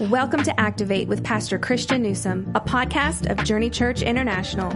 Welcome 0.00 0.42
to 0.42 0.60
Activate 0.60 1.06
with 1.06 1.22
Pastor 1.22 1.56
Christian 1.56 2.02
Newsom, 2.02 2.50
a 2.56 2.60
podcast 2.60 3.30
of 3.30 3.44
Journey 3.44 3.70
Church 3.70 4.02
International. 4.02 4.70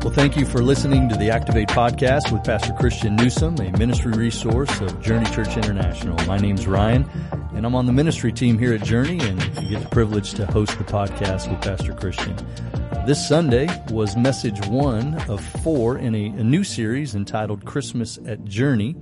Well, 0.00 0.12
thank 0.14 0.34
you 0.34 0.46
for 0.46 0.62
listening 0.62 1.10
to 1.10 1.16
the 1.16 1.28
Activate 1.30 1.68
podcast 1.68 2.32
with 2.32 2.42
Pastor 2.42 2.72
Christian 2.80 3.14
Newsom, 3.16 3.56
a 3.60 3.70
ministry 3.76 4.12
resource 4.12 4.80
of 4.80 5.02
Journey 5.02 5.30
Church 5.32 5.54
International. 5.58 6.16
My 6.26 6.38
name's 6.38 6.66
Ryan, 6.66 7.04
and 7.54 7.66
I'm 7.66 7.74
on 7.74 7.84
the 7.84 7.92
ministry 7.92 8.32
team 8.32 8.58
here 8.58 8.72
at 8.72 8.82
Journey, 8.82 9.20
and 9.20 9.38
get 9.68 9.82
the 9.82 9.88
privilege 9.90 10.32
to 10.34 10.46
host 10.46 10.78
the 10.78 10.84
podcast 10.84 11.50
with 11.50 11.60
Pastor 11.60 11.92
Christian. 11.92 12.34
This 13.06 13.28
Sunday 13.28 13.68
was 13.90 14.16
message 14.16 14.66
one 14.68 15.16
of 15.28 15.44
four 15.62 15.98
in 15.98 16.14
a, 16.14 16.26
a 16.28 16.42
new 16.42 16.64
series 16.64 17.14
entitled 17.14 17.66
Christmas 17.66 18.18
at 18.26 18.46
Journey. 18.46 18.96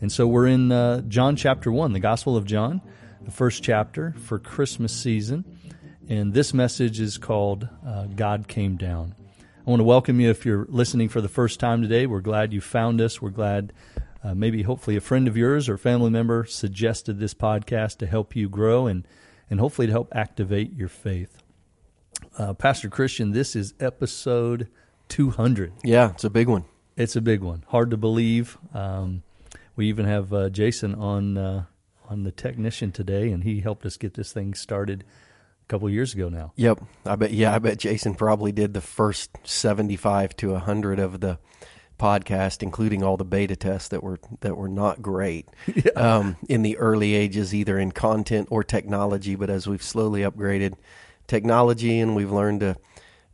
And 0.00 0.12
so 0.12 0.28
we're 0.28 0.46
in 0.46 0.70
uh, 0.70 1.00
John 1.02 1.34
chapter 1.34 1.72
1, 1.72 1.92
the 1.92 1.98
Gospel 1.98 2.36
of 2.36 2.44
John, 2.44 2.80
the 3.20 3.32
first 3.32 3.64
chapter 3.64 4.14
for 4.16 4.38
Christmas 4.38 4.92
season. 4.92 5.44
And 6.08 6.32
this 6.32 6.54
message 6.54 7.00
is 7.00 7.18
called 7.18 7.68
uh, 7.84 8.04
God 8.06 8.46
Came 8.46 8.76
Down. 8.76 9.16
I 9.66 9.70
want 9.70 9.80
to 9.80 9.84
welcome 9.84 10.20
you 10.20 10.30
if 10.30 10.46
you're 10.46 10.66
listening 10.68 11.08
for 11.08 11.20
the 11.20 11.28
first 11.28 11.58
time 11.58 11.82
today. 11.82 12.06
We're 12.06 12.20
glad 12.20 12.52
you 12.52 12.60
found 12.60 13.00
us. 13.00 13.20
We're 13.20 13.30
glad 13.30 13.72
uh, 14.22 14.34
maybe 14.34 14.62
hopefully 14.62 14.96
a 14.96 15.00
friend 15.00 15.26
of 15.26 15.36
yours 15.36 15.68
or 15.68 15.76
family 15.76 16.10
member 16.10 16.44
suggested 16.44 17.18
this 17.18 17.34
podcast 17.34 17.98
to 17.98 18.06
help 18.06 18.36
you 18.36 18.48
grow 18.48 18.86
and, 18.86 19.06
and 19.50 19.58
hopefully 19.58 19.88
to 19.88 19.92
help 19.92 20.12
activate 20.14 20.74
your 20.74 20.88
faith. 20.88 21.42
Uh, 22.38 22.54
Pastor 22.54 22.88
Christian, 22.88 23.32
this 23.32 23.56
is 23.56 23.74
episode 23.80 24.68
200. 25.08 25.72
Yeah, 25.82 26.10
it's 26.10 26.24
a 26.24 26.30
big 26.30 26.48
one. 26.48 26.64
It's 26.96 27.16
a 27.16 27.20
big 27.20 27.42
one. 27.42 27.64
Hard 27.68 27.90
to 27.90 27.96
believe. 27.96 28.58
Um, 28.72 29.22
we 29.78 29.86
even 29.88 30.06
have 30.06 30.32
uh, 30.32 30.50
Jason 30.50 30.94
on 30.96 31.38
uh, 31.38 31.64
on 32.08 32.24
the 32.24 32.32
technician 32.32 32.90
today, 32.90 33.30
and 33.30 33.44
he 33.44 33.60
helped 33.60 33.86
us 33.86 33.96
get 33.96 34.14
this 34.14 34.32
thing 34.32 34.52
started 34.52 35.04
a 35.62 35.66
couple 35.68 35.88
years 35.88 36.12
ago 36.12 36.28
now. 36.28 36.52
Yep, 36.56 36.80
I 37.06 37.16
bet. 37.16 37.32
Yeah, 37.32 37.54
I 37.54 37.60
bet 37.60 37.78
Jason 37.78 38.14
probably 38.14 38.50
did 38.50 38.74
the 38.74 38.80
first 38.80 39.30
seventy-five 39.44 40.36
to 40.38 40.56
hundred 40.56 40.98
of 40.98 41.20
the 41.20 41.38
podcast, 41.96 42.60
including 42.60 43.04
all 43.04 43.16
the 43.16 43.24
beta 43.24 43.54
tests 43.54 43.88
that 43.90 44.02
were 44.02 44.18
that 44.40 44.56
were 44.56 44.68
not 44.68 45.00
great 45.00 45.48
yeah. 45.74 45.92
um, 45.92 46.36
in 46.48 46.62
the 46.62 46.76
early 46.78 47.14
ages, 47.14 47.54
either 47.54 47.78
in 47.78 47.92
content 47.92 48.48
or 48.50 48.64
technology. 48.64 49.36
But 49.36 49.48
as 49.48 49.68
we've 49.68 49.82
slowly 49.82 50.22
upgraded 50.22 50.74
technology 51.28 52.00
and 52.00 52.16
we've 52.16 52.32
learned 52.32 52.60
to 52.60 52.76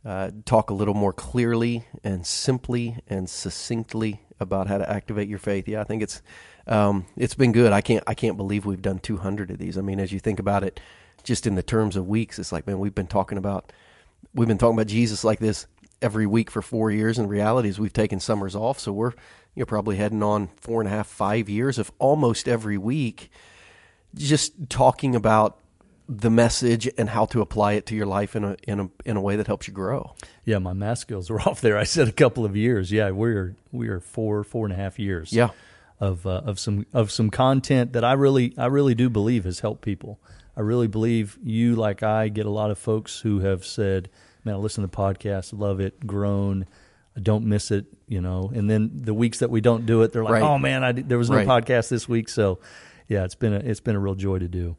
uh, 0.05 0.29
talk 0.45 0.69
a 0.69 0.75
little 0.75 0.93
more 0.93 1.13
clearly 1.13 1.85
and 2.03 2.23
simply 2.27 2.99
and 3.07 3.27
succinctly 3.27 4.21
about 4.39 4.67
how 4.67 4.77
to 4.77 4.89
activate 4.89 5.27
your 5.27 5.39
faith. 5.39 5.67
Yeah, 5.67 5.81
I 5.81 5.83
think 5.83 6.03
it's 6.03 6.21
um, 6.67 7.05
it's 7.15 7.35
been 7.35 7.51
good. 7.51 7.71
I 7.71 7.81
can't 7.81 8.03
I 8.07 8.13
can't 8.13 8.37
believe 8.37 8.65
we've 8.65 8.81
done 8.81 8.99
200 8.99 9.51
of 9.51 9.57
these. 9.57 9.77
I 9.77 9.81
mean, 9.81 9.99
as 9.99 10.11
you 10.11 10.19
think 10.19 10.39
about 10.39 10.63
it, 10.63 10.79
just 11.23 11.47
in 11.47 11.55
the 11.55 11.63
terms 11.63 11.95
of 11.95 12.07
weeks, 12.07 12.39
it's 12.39 12.51
like 12.51 12.67
man, 12.67 12.79
we've 12.79 12.95
been 12.95 13.07
talking 13.07 13.37
about 13.37 13.71
we've 14.33 14.47
been 14.47 14.57
talking 14.57 14.75
about 14.75 14.87
Jesus 14.87 15.23
like 15.23 15.39
this 15.39 15.67
every 16.01 16.27
week 16.27 16.51
for 16.51 16.61
four 16.61 16.91
years. 16.91 17.17
And 17.17 17.29
reality 17.29 17.69
is 17.69 17.79
we've 17.79 17.93
taken 17.93 18.19
summers 18.19 18.55
off, 18.55 18.79
so 18.79 18.91
we're 18.91 19.13
you're 19.55 19.65
probably 19.65 19.95
heading 19.95 20.21
on 20.21 20.49
four 20.59 20.81
and 20.81 20.87
a 20.87 20.91
half, 20.91 21.07
five 21.07 21.49
years 21.49 21.79
of 21.79 21.91
almost 21.97 22.47
every 22.47 22.77
week, 22.77 23.31
just 24.13 24.69
talking 24.69 25.15
about 25.15 25.59
the 26.07 26.29
message 26.29 26.89
and 26.97 27.09
how 27.09 27.25
to 27.25 27.41
apply 27.41 27.73
it 27.73 27.85
to 27.87 27.95
your 27.95 28.05
life 28.05 28.35
in 28.35 28.43
a 28.43 28.55
in 28.63 28.79
a 28.79 28.89
in 29.05 29.17
a 29.17 29.21
way 29.21 29.35
that 29.35 29.47
helps 29.47 29.67
you 29.67 29.73
grow. 29.73 30.13
Yeah, 30.43 30.59
my 30.59 30.73
math 30.73 30.99
skills 30.99 31.29
were 31.29 31.41
off 31.47 31.61
there. 31.61 31.77
I 31.77 31.83
said 31.83 32.07
a 32.07 32.13
couple 32.13 32.45
of 32.45 32.55
years. 32.55 32.91
Yeah, 32.91 33.09
we're 33.11 33.55
we 33.71 33.87
are 33.87 33.99
four 33.99 34.43
four 34.43 34.65
and 34.65 34.73
a 34.73 34.77
half 34.77 34.99
years. 34.99 35.33
Yeah, 35.33 35.49
of 35.99 36.25
uh, 36.25 36.41
of 36.45 36.59
some 36.59 36.85
of 36.93 37.11
some 37.11 37.29
content 37.29 37.93
that 37.93 38.03
I 38.03 38.13
really 38.13 38.53
I 38.57 38.67
really 38.67 38.95
do 38.95 39.09
believe 39.09 39.45
has 39.45 39.59
helped 39.59 39.81
people. 39.81 40.19
I 40.57 40.61
really 40.61 40.87
believe 40.87 41.37
you 41.43 41.75
like 41.75 42.03
I 42.03 42.29
get 42.29 42.45
a 42.45 42.51
lot 42.51 42.71
of 42.71 42.77
folks 42.77 43.19
who 43.19 43.39
have 43.39 43.65
said, 43.65 44.09
"Man, 44.43 44.55
I 44.55 44.57
listen 44.57 44.83
to 44.83 44.87
the 44.87 44.95
podcast, 44.95 45.57
love 45.57 45.79
it, 45.79 46.05
grown." 46.05 46.65
I 47.17 47.21
don't 47.21 47.45
miss 47.45 47.71
it, 47.71 47.85
you 48.09 48.19
know. 48.19 48.51
And 48.53 48.69
then 48.69 48.91
the 48.93 49.13
weeks 49.13 49.39
that 49.39 49.49
we 49.49 49.61
don't 49.61 49.85
do 49.85 50.01
it, 50.01 50.11
they're 50.11 50.23
like, 50.23 50.33
right. 50.33 50.41
"Oh 50.41 50.57
man, 50.57 50.83
I, 50.83 50.91
there 50.91 51.17
was 51.17 51.29
no 51.29 51.37
right. 51.37 51.47
podcast 51.47 51.87
this 51.87 52.09
week." 52.09 52.27
So, 52.27 52.59
yeah, 53.07 53.23
it's 53.23 53.35
been 53.35 53.53
a 53.53 53.59
it's 53.59 53.79
been 53.79 53.95
a 53.95 53.99
real 53.99 54.15
joy 54.15 54.39
to 54.39 54.49
do. 54.49 54.75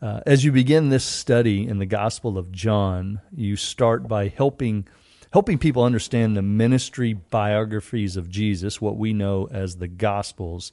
Uh, 0.00 0.20
as 0.26 0.44
you 0.44 0.52
begin 0.52 0.90
this 0.90 1.04
study 1.04 1.66
in 1.66 1.78
the 1.78 1.86
Gospel 1.86 2.36
of 2.36 2.52
John, 2.52 3.22
you 3.34 3.56
start 3.56 4.06
by 4.06 4.28
helping 4.28 4.86
helping 5.32 5.58
people 5.58 5.82
understand 5.82 6.36
the 6.36 6.42
ministry 6.42 7.12
biographies 7.12 8.16
of 8.16 8.30
Jesus, 8.30 8.80
what 8.80 8.96
we 8.96 9.12
know 9.12 9.48
as 9.50 9.76
the 9.76 9.88
Gospels. 9.88 10.72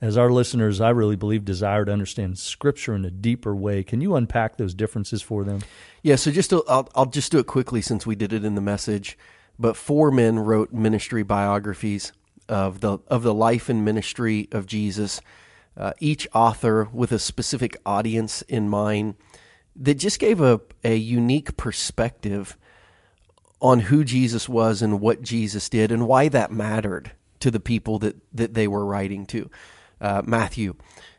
As 0.00 0.16
our 0.16 0.30
listeners, 0.30 0.80
I 0.80 0.90
really 0.90 1.16
believe, 1.16 1.44
desire 1.44 1.84
to 1.84 1.92
understand 1.92 2.38
Scripture 2.38 2.94
in 2.94 3.04
a 3.04 3.10
deeper 3.10 3.54
way. 3.56 3.82
Can 3.82 4.00
you 4.00 4.14
unpack 4.14 4.56
those 4.56 4.74
differences 4.74 5.22
for 5.22 5.42
them? 5.42 5.60
Yeah. 6.02 6.14
So 6.16 6.30
just 6.30 6.50
to, 6.50 6.62
I'll, 6.68 6.88
I'll 6.94 7.06
just 7.06 7.32
do 7.32 7.38
it 7.38 7.46
quickly 7.46 7.80
since 7.80 8.06
we 8.06 8.14
did 8.14 8.32
it 8.32 8.44
in 8.44 8.54
the 8.54 8.60
message. 8.60 9.18
But 9.58 9.76
four 9.76 10.12
men 10.12 10.38
wrote 10.38 10.72
ministry 10.72 11.24
biographies 11.24 12.12
of 12.48 12.80
the 12.80 12.98
of 13.08 13.22
the 13.22 13.34
life 13.34 13.68
and 13.68 13.84
ministry 13.84 14.48
of 14.52 14.66
Jesus 14.66 15.20
uh, 15.78 15.92
each 16.00 16.26
author 16.34 16.88
with 16.92 17.12
a 17.12 17.18
specific 17.18 17.80
audience 17.86 18.42
in 18.42 18.68
mind 18.68 19.14
that 19.76 19.94
just 19.94 20.18
gave 20.18 20.40
a, 20.40 20.60
a 20.82 20.96
unique 20.96 21.56
perspective 21.56 22.58
on 23.60 23.80
who 23.80 24.04
Jesus 24.04 24.48
was 24.48 24.82
and 24.82 25.00
what 25.00 25.22
Jesus 25.22 25.68
did 25.68 25.92
and 25.92 26.06
why 26.06 26.28
that 26.28 26.50
mattered 26.50 27.12
to 27.40 27.50
the 27.50 27.60
people 27.60 27.98
that, 28.00 28.16
that 28.32 28.54
they 28.54 28.66
were 28.66 28.84
writing 28.84 29.24
to. 29.26 29.50
Uh, 30.00 30.22
Matthew, 30.24 30.74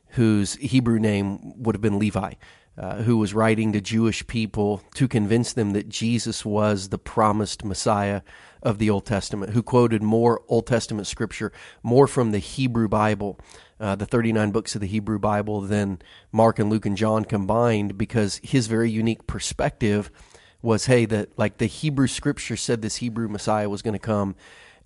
whose 0.09 0.55
Hebrew 0.55 0.99
name 0.99 1.61
would 1.61 1.75
have 1.75 1.81
been 1.81 1.99
Levi, 1.99 2.33
uh, 2.77 3.01
who 3.03 3.17
was 3.17 3.33
writing 3.33 3.73
to 3.73 3.81
Jewish 3.81 4.25
people 4.27 4.81
to 4.95 5.07
convince 5.07 5.53
them 5.53 5.71
that 5.71 5.89
Jesus 5.89 6.45
was 6.45 6.89
the 6.89 6.97
promised 6.97 7.63
Messiah 7.63 8.21
of 8.63 8.77
the 8.77 8.89
Old 8.89 9.05
Testament, 9.05 9.53
who 9.53 9.63
quoted 9.63 10.01
more 10.01 10.41
Old 10.47 10.67
Testament 10.67 11.07
scripture, 11.07 11.51
more 11.83 12.07
from 12.07 12.31
the 12.31 12.39
Hebrew 12.39 12.87
Bible, 12.87 13.39
uh, 13.79 13.95
the 13.95 14.05
39 14.05 14.51
books 14.51 14.75
of 14.75 14.81
the 14.81 14.87
Hebrew 14.87 15.19
Bible, 15.19 15.61
than 15.61 16.01
Mark 16.31 16.59
and 16.59 16.69
Luke 16.69 16.85
and 16.85 16.97
John 16.97 17.25
combined, 17.25 17.97
because 17.97 18.39
his 18.43 18.67
very 18.67 18.89
unique 18.89 19.27
perspective 19.27 20.11
was 20.61 20.87
hey, 20.87 21.05
that 21.05 21.37
like 21.37 21.57
the 21.57 21.67
Hebrew 21.67 22.07
scripture 22.07 22.57
said 22.57 22.81
this 22.81 22.97
Hebrew 22.97 23.27
Messiah 23.27 23.69
was 23.69 23.81
going 23.81 23.93
to 23.93 23.99
come, 23.99 24.35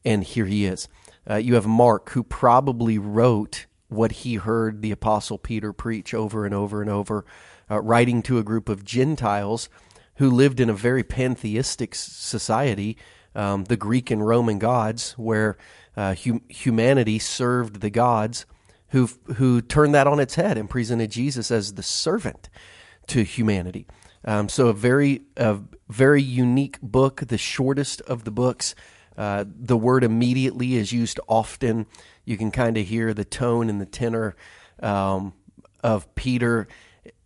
and 0.06 0.24
here 0.24 0.46
he 0.46 0.66
is. 0.66 0.88
Uh, 1.30 1.36
you 1.36 1.56
have 1.56 1.66
Mark, 1.66 2.12
who 2.12 2.24
probably 2.24 2.98
wrote 2.98 3.66
what 3.88 4.12
he 4.12 4.36
heard 4.36 4.82
the 4.82 4.92
Apostle 4.92 5.38
Peter 5.38 5.74
preach 5.74 6.14
over 6.14 6.46
and 6.46 6.54
over 6.54 6.82
and 6.82 6.90
over, 6.90 7.26
uh, 7.70 7.82
writing 7.82 8.22
to 8.24 8.38
a 8.38 8.44
group 8.44 8.70
of 8.70 8.84
Gentiles 8.84 9.70
who 10.16 10.30
lived 10.30 10.60
in 10.60 10.70
a 10.70 10.74
very 10.74 11.04
pantheistic 11.04 11.96
society 11.96 12.98
um, 13.36 13.64
the 13.66 13.78
Greek 13.78 14.12
and 14.12 14.26
Roman 14.26 14.60
gods, 14.60 15.14
where 15.14 15.58
uh, 15.98 16.16
hum- 16.16 16.44
humanity 16.48 17.20
served 17.20 17.82
the 17.82 17.90
gods, 17.90 18.46
who 18.94 19.10
who 19.36 19.60
turned 19.60 19.96
that 19.96 20.06
on 20.06 20.20
its 20.20 20.36
head 20.36 20.56
and 20.56 20.70
presented 20.70 21.10
Jesus 21.10 21.50
as 21.50 21.74
the 21.74 21.84
servant 21.84 22.48
to 23.08 23.24
humanity. 23.24 23.88
Um, 24.24 24.48
so 24.48 24.68
a 24.68 24.74
very 24.74 25.24
a 25.36 25.60
very 25.90 26.22
unique 26.22 26.80
book, 26.80 27.22
the 27.28 27.38
shortest 27.38 28.02
of 28.02 28.24
the 28.24 28.32
books. 28.32 28.76
Uh, 29.18 29.46
the 29.48 29.78
word 29.78 30.04
immediately 30.04 30.76
is 30.76 30.92
used 30.92 31.20
often. 31.28 31.88
You 32.24 32.38
can 32.38 32.52
kind 32.52 32.78
of 32.78 32.88
hear 32.88 33.14
the 33.16 33.26
tone 33.26 33.68
and 33.68 33.82
the 33.82 33.88
tenor 33.88 34.36
um, 34.80 35.34
of 35.84 36.14
Peter 36.14 36.68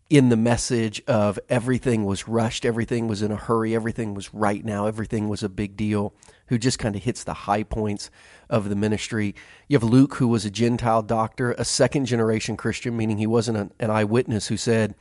in 0.10 0.30
the 0.30 0.38
message 0.38 1.02
of 1.06 1.38
everything 1.50 2.06
was 2.06 2.30
rushed, 2.30 2.66
everything 2.66 3.10
was 3.10 3.22
in 3.22 3.32
a 3.32 3.36
hurry, 3.36 3.76
everything 3.76 4.14
was 4.14 4.34
right 4.34 4.64
now, 4.64 4.86
everything 4.86 5.28
was 5.28 5.44
a 5.44 5.50
big 5.50 5.76
deal, 5.76 6.14
who 6.48 6.58
just 6.58 6.80
kind 6.80 6.96
of 6.96 7.04
hits 7.04 7.24
the 7.24 7.34
high 7.34 7.64
points 7.64 8.10
of 8.50 8.70
the 8.70 8.76
ministry. 8.76 9.36
You 9.68 9.76
have 9.78 9.84
Luke, 9.84 10.16
who 10.16 10.28
was 10.28 10.46
a 10.46 10.52
Gentile 10.52 11.02
doctor, 11.02 11.52
a 11.54 11.66
second 11.66 12.06
generation 12.06 12.58
Christian, 12.58 12.96
meaning 12.96 13.18
he 13.18 13.28
wasn't 13.28 13.58
an, 13.58 13.72
an 13.80 13.90
eyewitness, 13.90 14.48
who 14.48 14.58
said, 14.58 14.96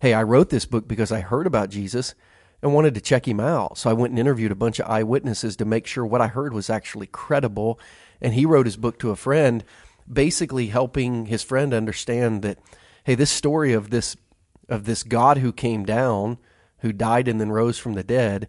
Hey, 0.00 0.14
I 0.14 0.22
wrote 0.22 0.50
this 0.50 0.64
book 0.64 0.88
because 0.88 1.12
I 1.12 1.20
heard 1.20 1.46
about 1.46 1.70
Jesus 1.70 2.14
and 2.62 2.74
wanted 2.74 2.94
to 2.94 3.00
check 3.00 3.26
him 3.26 3.40
out. 3.40 3.78
So 3.78 3.90
I 3.90 3.94
went 3.94 4.12
and 4.12 4.18
interviewed 4.18 4.52
a 4.52 4.56
bunch 4.56 4.78
of 4.78 4.88
eyewitnesses 4.88 5.56
to 5.56 5.64
make 5.64 5.86
sure 5.86 6.04
what 6.04 6.20
I 6.20 6.26
heard 6.26 6.52
was 6.52 6.70
actually 6.70 7.06
credible. 7.06 7.78
And 8.20 8.34
he 8.34 8.46
wrote 8.46 8.66
his 8.66 8.76
book 8.76 8.98
to 9.00 9.10
a 9.10 9.16
friend, 9.16 9.64
basically 10.10 10.66
helping 10.66 11.26
his 11.26 11.42
friend 11.42 11.72
understand 11.72 12.42
that, 12.42 12.58
hey, 13.04 13.14
this 13.14 13.30
story 13.30 13.72
of 13.72 13.90
this 13.90 14.16
of 14.68 14.84
this 14.84 15.02
God 15.02 15.38
who 15.38 15.52
came 15.52 15.84
down, 15.84 16.38
who 16.78 16.92
died 16.92 17.26
and 17.26 17.40
then 17.40 17.50
rose 17.50 17.76
from 17.76 17.94
the 17.94 18.04
dead, 18.04 18.48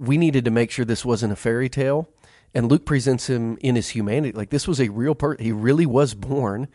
we 0.00 0.16
needed 0.16 0.46
to 0.46 0.50
make 0.50 0.70
sure 0.70 0.84
this 0.84 1.04
wasn't 1.04 1.32
a 1.32 1.36
fairy 1.36 1.68
tale. 1.68 2.08
And 2.54 2.68
Luke 2.68 2.84
presents 2.84 3.28
him 3.28 3.58
in 3.60 3.76
his 3.76 3.90
humanity. 3.90 4.36
Like 4.36 4.50
this 4.50 4.66
was 4.66 4.80
a 4.80 4.88
real 4.88 5.14
person. 5.14 5.44
He 5.44 5.52
really 5.52 5.86
was 5.86 6.14
born 6.14 6.66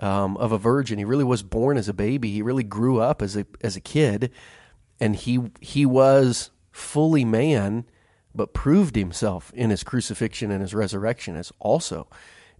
um, 0.00 0.36
of 0.36 0.52
a 0.52 0.58
virgin. 0.58 0.98
He 0.98 1.04
really 1.04 1.24
was 1.24 1.42
born 1.42 1.78
as 1.78 1.88
a 1.88 1.94
baby. 1.94 2.30
He 2.30 2.42
really 2.42 2.62
grew 2.62 3.00
up 3.00 3.22
as 3.22 3.36
a 3.36 3.46
as 3.62 3.74
a 3.74 3.80
kid, 3.80 4.30
and 5.00 5.16
he 5.16 5.50
he 5.60 5.84
was 5.84 6.50
fully 6.70 7.24
man, 7.24 7.86
but 8.34 8.52
proved 8.52 8.94
himself 8.94 9.50
in 9.54 9.70
his 9.70 9.82
crucifixion 9.82 10.50
and 10.50 10.60
his 10.60 10.74
resurrection 10.74 11.34
as 11.34 11.50
also 11.58 12.06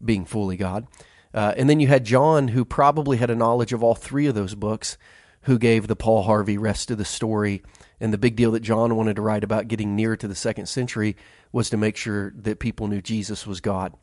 being 0.05 0.25
fully 0.25 0.57
God. 0.57 0.87
Uh, 1.35 1.53
and 1.57 1.69
then 1.69 1.79
you 1.79 1.89
had 1.89 2.05
John, 2.05 2.49
who 2.49 2.65
probably 2.65 3.19
had 3.19 3.31
a 3.31 3.37
knowledge 3.37 3.75
of 3.75 3.83
all 3.83 3.95
three 3.95 4.27
of 4.27 4.35
those 4.35 4.55
books, 4.55 4.97
who 5.43 5.59
gave 5.59 5.87
the 5.87 5.95
Paul 5.95 6.23
Harvey 6.23 6.57
rest 6.57 6.91
of 6.91 6.99
the 6.99 7.05
story. 7.05 7.63
And 8.01 8.13
the 8.13 8.19
big 8.19 8.37
deal 8.37 8.51
that 8.53 8.61
John 8.61 8.95
wanted 8.95 9.17
to 9.17 9.23
write 9.23 9.45
about 9.45 9.69
getting 9.69 9.97
near 9.97 10.17
to 10.17 10.29
the 10.29 10.35
second 10.35 10.67
century 10.67 11.17
was 11.53 11.71
to 11.71 11.77
make 11.77 11.97
sure 11.97 12.33
that 12.37 12.59
people 12.59 12.89
knew 12.89 13.01
Jesus 13.01 13.47
was 13.47 13.61
God 13.61 13.95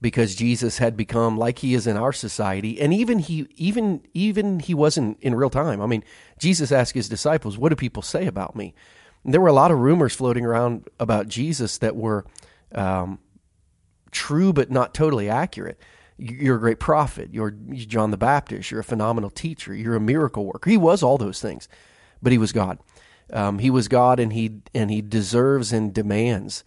because 0.00 0.34
Jesus 0.34 0.78
had 0.78 0.96
become 0.96 1.36
like 1.36 1.58
he 1.58 1.74
is 1.74 1.86
in 1.86 1.96
our 1.96 2.12
society 2.12 2.80
and 2.80 2.92
even 2.92 3.18
he 3.18 3.46
even 3.56 4.02
even 4.14 4.60
he 4.60 4.74
wasn't 4.74 5.18
in 5.20 5.34
real 5.34 5.50
time. 5.50 5.80
I 5.80 5.86
mean, 5.86 6.04
Jesus 6.38 6.72
asked 6.72 6.94
his 6.94 7.08
disciples, 7.08 7.58
"What 7.58 7.68
do 7.70 7.76
people 7.76 8.02
say 8.02 8.26
about 8.26 8.56
me?" 8.56 8.74
And 9.24 9.34
there 9.34 9.40
were 9.40 9.48
a 9.48 9.52
lot 9.52 9.70
of 9.70 9.78
rumors 9.78 10.14
floating 10.14 10.44
around 10.44 10.88
about 10.98 11.28
Jesus 11.28 11.78
that 11.78 11.96
were 11.96 12.24
um, 12.74 13.18
true 14.10 14.52
but 14.52 14.70
not 14.70 14.94
totally 14.94 15.28
accurate. 15.28 15.78
You're 16.16 16.56
a 16.56 16.60
great 16.60 16.80
prophet. 16.80 17.30
You're 17.32 17.50
John 17.50 18.10
the 18.10 18.16
Baptist. 18.16 18.70
You're 18.70 18.80
a 18.80 18.84
phenomenal 18.84 19.30
teacher. 19.30 19.74
You're 19.74 19.96
a 19.96 20.00
miracle 20.00 20.44
worker. 20.44 20.68
He 20.68 20.76
was 20.76 21.02
all 21.02 21.18
those 21.18 21.40
things, 21.40 21.68
but 22.22 22.32
he 22.32 22.38
was 22.38 22.52
God. 22.52 22.78
Um, 23.32 23.58
he 23.58 23.70
was 23.70 23.88
God, 23.88 24.20
and 24.20 24.32
he 24.32 24.60
and 24.74 24.90
he 24.90 25.02
deserves 25.02 25.72
and 25.72 25.92
demands 25.92 26.64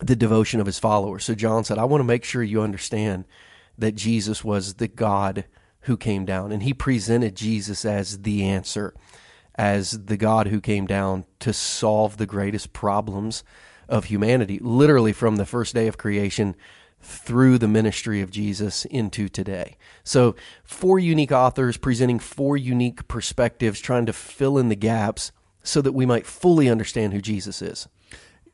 the 0.00 0.16
devotion 0.16 0.60
of 0.60 0.66
his 0.66 0.78
followers. 0.78 1.24
So 1.24 1.34
John 1.34 1.64
said, 1.64 1.78
I 1.78 1.84
want 1.84 2.00
to 2.00 2.04
make 2.04 2.24
sure 2.24 2.42
you 2.42 2.62
understand 2.62 3.24
that 3.76 3.94
Jesus 3.94 4.44
was 4.44 4.74
the 4.74 4.88
God 4.88 5.44
who 5.82 5.96
came 5.96 6.24
down. 6.24 6.52
And 6.52 6.62
he 6.62 6.74
presented 6.74 7.34
Jesus 7.34 7.84
as 7.84 8.22
the 8.22 8.44
answer, 8.44 8.94
as 9.54 10.04
the 10.04 10.16
God 10.16 10.48
who 10.48 10.60
came 10.60 10.86
down 10.86 11.24
to 11.40 11.52
solve 11.52 12.16
the 12.16 12.26
greatest 12.26 12.72
problems 12.72 13.44
of 13.88 14.06
humanity, 14.06 14.58
literally 14.60 15.12
from 15.12 15.36
the 15.36 15.46
first 15.46 15.74
day 15.74 15.86
of 15.86 15.98
creation 15.98 16.54
through 17.00 17.58
the 17.58 17.68
ministry 17.68 18.20
of 18.20 18.30
Jesus 18.30 18.84
into 18.86 19.28
today. 19.28 19.76
So, 20.02 20.34
four 20.64 20.98
unique 20.98 21.30
authors 21.30 21.76
presenting 21.76 22.18
four 22.18 22.56
unique 22.56 23.06
perspectives, 23.06 23.80
trying 23.80 24.06
to 24.06 24.12
fill 24.12 24.58
in 24.58 24.68
the 24.68 24.74
gaps 24.74 25.30
so 25.68 25.82
that 25.82 25.92
we 25.92 26.06
might 26.06 26.26
fully 26.26 26.68
understand 26.68 27.12
who 27.12 27.20
Jesus 27.20 27.62
is 27.62 27.88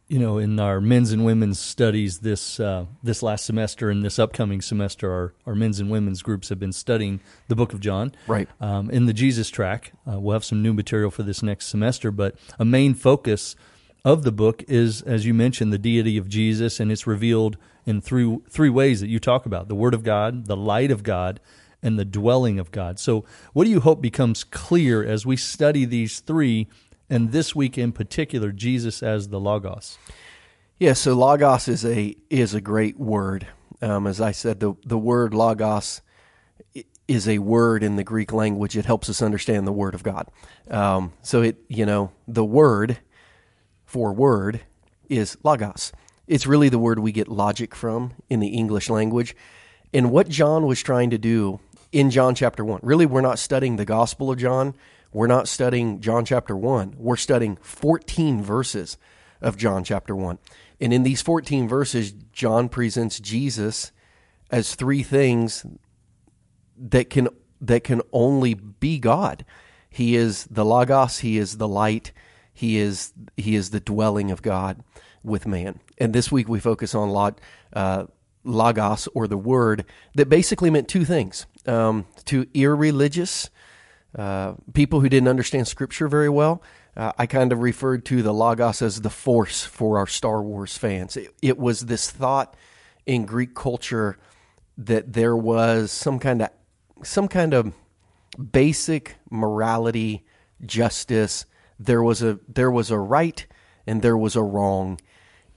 you 0.06 0.18
know, 0.18 0.36
in 0.38 0.60
our 0.60 0.80
men's 0.80 1.12
and 1.12 1.24
women's 1.24 1.58
studies 1.58 2.18
this 2.18 2.60
uh, 2.60 2.84
this 3.02 3.22
last 3.22 3.46
semester 3.46 3.88
and 3.88 4.04
this 4.04 4.18
upcoming 4.18 4.60
semester, 4.60 5.10
our, 5.10 5.34
our 5.46 5.54
men's 5.54 5.80
and 5.80 5.90
women's 5.90 6.22
groups 6.22 6.50
have 6.50 6.60
been 6.60 6.72
studying 6.72 7.20
the 7.48 7.56
Book 7.56 7.72
of 7.72 7.80
John. 7.80 8.12
Right. 8.26 8.48
Um, 8.60 8.90
in 8.90 9.06
the 9.06 9.14
Jesus 9.14 9.48
track, 9.48 9.92
uh, 10.06 10.20
we'll 10.20 10.34
have 10.34 10.44
some 10.44 10.62
new 10.62 10.74
material 10.74 11.10
for 11.10 11.22
this 11.22 11.42
next 11.42 11.66
semester, 11.66 12.10
but 12.10 12.36
a 12.58 12.64
main 12.66 12.94
focus 12.94 13.56
of 14.04 14.24
the 14.24 14.32
book 14.32 14.62
is, 14.68 15.00
as 15.02 15.24
you 15.24 15.32
mentioned, 15.32 15.72
the 15.72 15.78
deity 15.78 16.18
of 16.18 16.28
Jesus, 16.28 16.78
and 16.78 16.92
it's 16.92 17.06
revealed 17.06 17.56
in 17.86 18.02
three 18.02 18.38
three 18.50 18.70
ways 18.70 19.00
that 19.00 19.08
you 19.08 19.18
talk 19.18 19.46
about: 19.46 19.68
the 19.68 19.74
Word 19.74 19.94
of 19.94 20.02
God, 20.02 20.46
the 20.46 20.56
light 20.56 20.90
of 20.90 21.02
God, 21.02 21.40
and 21.82 21.98
the 21.98 22.04
dwelling 22.04 22.58
of 22.58 22.70
God. 22.70 22.98
So, 22.98 23.24
what 23.52 23.64
do 23.64 23.70
you 23.70 23.80
hope 23.80 24.02
becomes 24.02 24.44
clear 24.44 25.02
as 25.02 25.24
we 25.24 25.36
study 25.36 25.86
these 25.86 26.20
three? 26.20 26.68
And 27.10 27.32
this 27.32 27.54
week 27.54 27.76
in 27.78 27.92
particular, 27.92 28.52
Jesus 28.52 29.02
as 29.02 29.28
the 29.28 29.40
Logos. 29.40 29.98
Yeah, 30.78 30.94
so 30.94 31.14
Logos 31.14 31.68
is 31.68 31.84
a 31.84 32.16
is 32.30 32.54
a 32.54 32.60
great 32.60 32.98
word. 32.98 33.46
Um, 33.80 34.06
as 34.06 34.20
I 34.20 34.32
said, 34.32 34.60
the 34.60 34.74
the 34.84 34.98
word 34.98 35.34
Logos 35.34 36.00
is 37.06 37.28
a 37.28 37.38
word 37.38 37.82
in 37.82 37.96
the 37.96 38.04
Greek 38.04 38.32
language. 38.32 38.76
It 38.76 38.86
helps 38.86 39.08
us 39.08 39.20
understand 39.20 39.66
the 39.66 39.72
Word 39.72 39.94
of 39.94 40.02
God. 40.02 40.28
Um, 40.70 41.12
so 41.22 41.42
it 41.42 41.58
you 41.68 41.86
know 41.86 42.12
the 42.26 42.44
word 42.44 42.98
for 43.84 44.12
word 44.12 44.60
is 45.08 45.36
Logos. 45.44 45.92
It's 46.26 46.46
really 46.46 46.68
the 46.68 46.78
word 46.78 46.98
we 46.98 47.12
get 47.12 47.28
logic 47.28 47.74
from 47.74 48.14
in 48.30 48.40
the 48.40 48.48
English 48.48 48.88
language. 48.88 49.36
And 49.92 50.10
what 50.10 50.28
John 50.28 50.66
was 50.66 50.82
trying 50.82 51.10
to 51.10 51.18
do 51.18 51.60
in 51.92 52.10
John 52.10 52.34
chapter 52.34 52.64
1, 52.64 52.80
really, 52.82 53.06
we're 53.06 53.20
not 53.20 53.38
studying 53.38 53.76
the 53.76 53.84
Gospel 53.84 54.32
of 54.32 54.38
John. 54.38 54.74
We're 55.14 55.28
not 55.28 55.46
studying 55.46 56.00
John 56.00 56.24
chapter 56.24 56.56
1. 56.56 56.96
We're 56.98 57.14
studying 57.14 57.56
14 57.62 58.42
verses 58.42 58.98
of 59.40 59.56
John 59.56 59.84
chapter 59.84 60.14
1. 60.14 60.40
And 60.80 60.92
in 60.92 61.04
these 61.04 61.22
14 61.22 61.68
verses, 61.68 62.12
John 62.32 62.68
presents 62.68 63.20
Jesus 63.20 63.92
as 64.50 64.74
three 64.74 65.04
things 65.04 65.64
that 66.76 67.10
can 67.10 67.28
that 67.60 67.84
can 67.84 68.02
only 68.12 68.54
be 68.54 68.98
God. 68.98 69.44
He 69.88 70.16
is 70.16 70.46
the 70.50 70.64
logos, 70.64 71.20
he 71.20 71.38
is 71.38 71.58
the 71.58 71.68
light, 71.68 72.10
he 72.52 72.78
is 72.78 73.12
he 73.36 73.54
is 73.54 73.70
the 73.70 73.78
dwelling 73.78 74.32
of 74.32 74.42
God 74.42 74.82
with 75.22 75.46
man. 75.46 75.78
And 75.96 76.12
this 76.12 76.32
week 76.32 76.48
we 76.48 76.58
focus 76.58 76.92
on 76.92 77.36
uh, 77.72 78.06
logos 78.42 79.08
or 79.14 79.28
the 79.28 79.38
word 79.38 79.84
that 80.16 80.28
basically 80.28 80.70
meant 80.70 80.88
two 80.88 81.04
things: 81.04 81.46
um, 81.66 82.04
to 82.24 82.48
irreligious 82.52 83.48
uh, 84.16 84.54
people 84.72 85.00
who 85.00 85.08
didn't 85.08 85.28
understand 85.28 85.66
Scripture 85.66 86.08
very 86.08 86.28
well. 86.28 86.62
Uh, 86.96 87.12
I 87.18 87.26
kind 87.26 87.52
of 87.52 87.60
referred 87.60 88.04
to 88.06 88.22
the 88.22 88.32
Logos 88.32 88.80
as 88.80 89.00
the 89.00 89.10
force 89.10 89.64
for 89.64 89.98
our 89.98 90.06
Star 90.06 90.42
Wars 90.42 90.78
fans. 90.78 91.16
It, 91.16 91.34
it 91.42 91.58
was 91.58 91.86
this 91.86 92.10
thought 92.10 92.56
in 93.06 93.26
Greek 93.26 93.54
culture 93.54 94.16
that 94.78 95.12
there 95.12 95.36
was 95.36 95.90
some 95.90 96.18
kind 96.18 96.42
of 96.42 96.50
some 97.02 97.28
kind 97.28 97.54
of 97.54 97.72
basic 98.52 99.16
morality, 99.30 100.24
justice. 100.64 101.46
There 101.78 102.02
was 102.02 102.22
a 102.22 102.38
there 102.48 102.70
was 102.70 102.90
a 102.90 102.98
right 102.98 103.44
and 103.86 104.02
there 104.02 104.16
was 104.16 104.36
a 104.36 104.42
wrong 104.42 105.00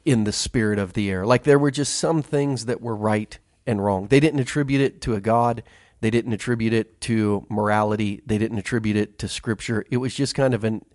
in 0.05 0.23
the 0.23 0.31
spirit 0.31 0.79
of 0.79 0.93
the 0.93 1.09
air. 1.09 1.25
Like 1.25 1.43
there 1.43 1.59
were 1.59 1.71
just 1.71 1.95
some 1.95 2.21
things 2.21 2.65
that 2.65 2.81
were 2.81 2.95
right 2.95 3.37
and 3.65 3.83
wrong. 3.83 4.07
They 4.07 4.19
didn't 4.19 4.39
attribute 4.39 4.81
it 4.81 5.01
to 5.01 5.13
a 5.13 5.21
god. 5.21 5.63
They 5.99 6.09
didn't 6.09 6.33
attribute 6.33 6.73
it 6.73 7.01
to 7.01 7.45
morality. 7.49 8.21
They 8.25 8.37
didn't 8.37 8.59
attribute 8.59 8.95
it 8.95 9.19
to 9.19 9.27
scripture. 9.27 9.85
It 9.89 9.97
was 9.97 10.13
just 10.13 10.35
kind 10.35 10.53
of 10.53 10.63
an 10.63 10.85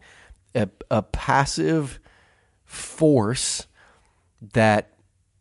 a, 0.54 0.69
a 0.90 1.02
passive 1.02 1.99
force 2.64 3.66
that 4.52 4.93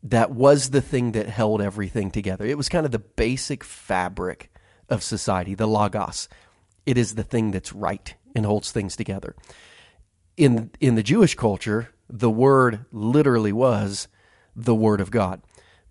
that 0.04 0.32
was 0.32 0.72
the 0.72 0.82
thing 0.82 1.12
that 1.12 1.28
held 1.28 1.62
everything 1.62 2.10
together. 2.12 2.46
It 2.46 2.58
was 2.58 2.70
kind 2.70 2.86
of 2.86 2.92
the 2.92 3.00
basic 3.00 3.64
fabric 3.64 4.52
of 4.90 5.04
society, 5.04 5.54
the 5.54 5.68
logos. 5.68 6.28
It 6.86 6.98
is 6.98 7.16
the 7.16 7.24
thing 7.24 7.52
that's 7.52 7.74
right 7.74 8.16
and 8.36 8.46
holds 8.46 8.72
things 8.72 8.96
together. 8.96 9.36
In 10.38 10.72
in 10.80 10.96
the 10.96 11.04
Jewish 11.04 11.36
culture, 11.36 11.90
the 12.10 12.32
word 12.32 12.86
literally 12.92 13.54
was 13.54 14.08
the 14.56 14.76
word 14.76 15.02
of 15.02 15.12
God 15.12 15.42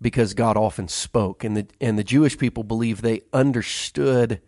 because 0.01 0.33
God 0.33 0.57
often 0.57 0.87
spoke, 0.87 1.43
and 1.43 1.55
the 1.55 1.67
and 1.79 1.97
the 1.97 2.03
Jewish 2.03 2.37
people 2.37 2.63
believe 2.63 3.01
they 3.01 3.21
understood 3.31 4.41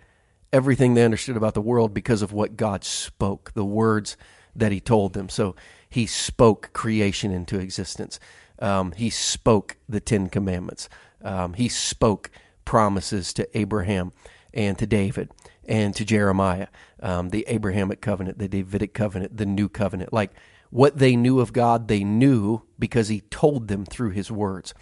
everything 0.51 0.94
they 0.94 1.04
understood 1.04 1.37
about 1.37 1.54
the 1.54 1.61
world 1.61 1.94
because 1.94 2.21
of 2.21 2.33
what 2.33 2.57
God 2.57 2.83
spoke, 2.83 3.51
the 3.54 3.66
words 3.66 4.18
that 4.56 4.71
He 4.71 4.80
told 4.80 5.13
them. 5.13 5.30
So 5.30 5.56
He 5.89 6.06
spoke 6.06 6.71
creation 6.73 7.31
into 7.31 7.59
existence. 7.59 8.19
Um, 8.59 8.94
he 8.94 9.09
spoke 9.09 9.78
the 9.89 9.99
Ten 9.99 10.30
Commandments. 10.30 10.87
Um, 11.21 11.54
he 11.54 11.68
spoke 11.68 12.30
promises 12.66 13.33
to 13.33 13.57
Abraham 13.57 14.13
and 14.54 14.78
to 14.78 14.87
David 14.87 15.30
and 15.66 15.94
to 15.95 16.06
Jeremiah, 16.06 16.68
um, 17.01 17.30
the 17.30 17.45
Abrahamic 17.47 18.01
covenant, 18.01 18.37
the 18.37 18.47
Davidic 18.47 18.94
covenant, 18.94 19.37
the 19.37 19.45
new 19.45 19.68
covenant. 19.69 20.13
Like 20.13 20.31
what 20.69 20.97
they 20.97 21.16
knew 21.16 21.39
of 21.39 21.54
God, 21.54 21.87
they 21.87 22.04
knew 22.04 22.61
because 22.80 23.07
He 23.07 23.21
told 23.21 23.68
them 23.68 23.85
through 23.85 24.11
His 24.11 24.31
words. 24.31 24.73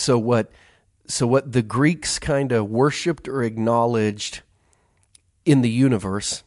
So 0.00 0.18
what 0.18 0.50
so 1.06 1.26
what 1.26 1.52
the 1.52 1.62
Greeks 1.62 2.18
kind 2.18 2.52
of 2.52 2.70
worshipped 2.70 3.28
or 3.28 3.42
acknowledged 3.42 4.40
in 5.44 5.60
the 5.60 5.70
universe 5.70 6.42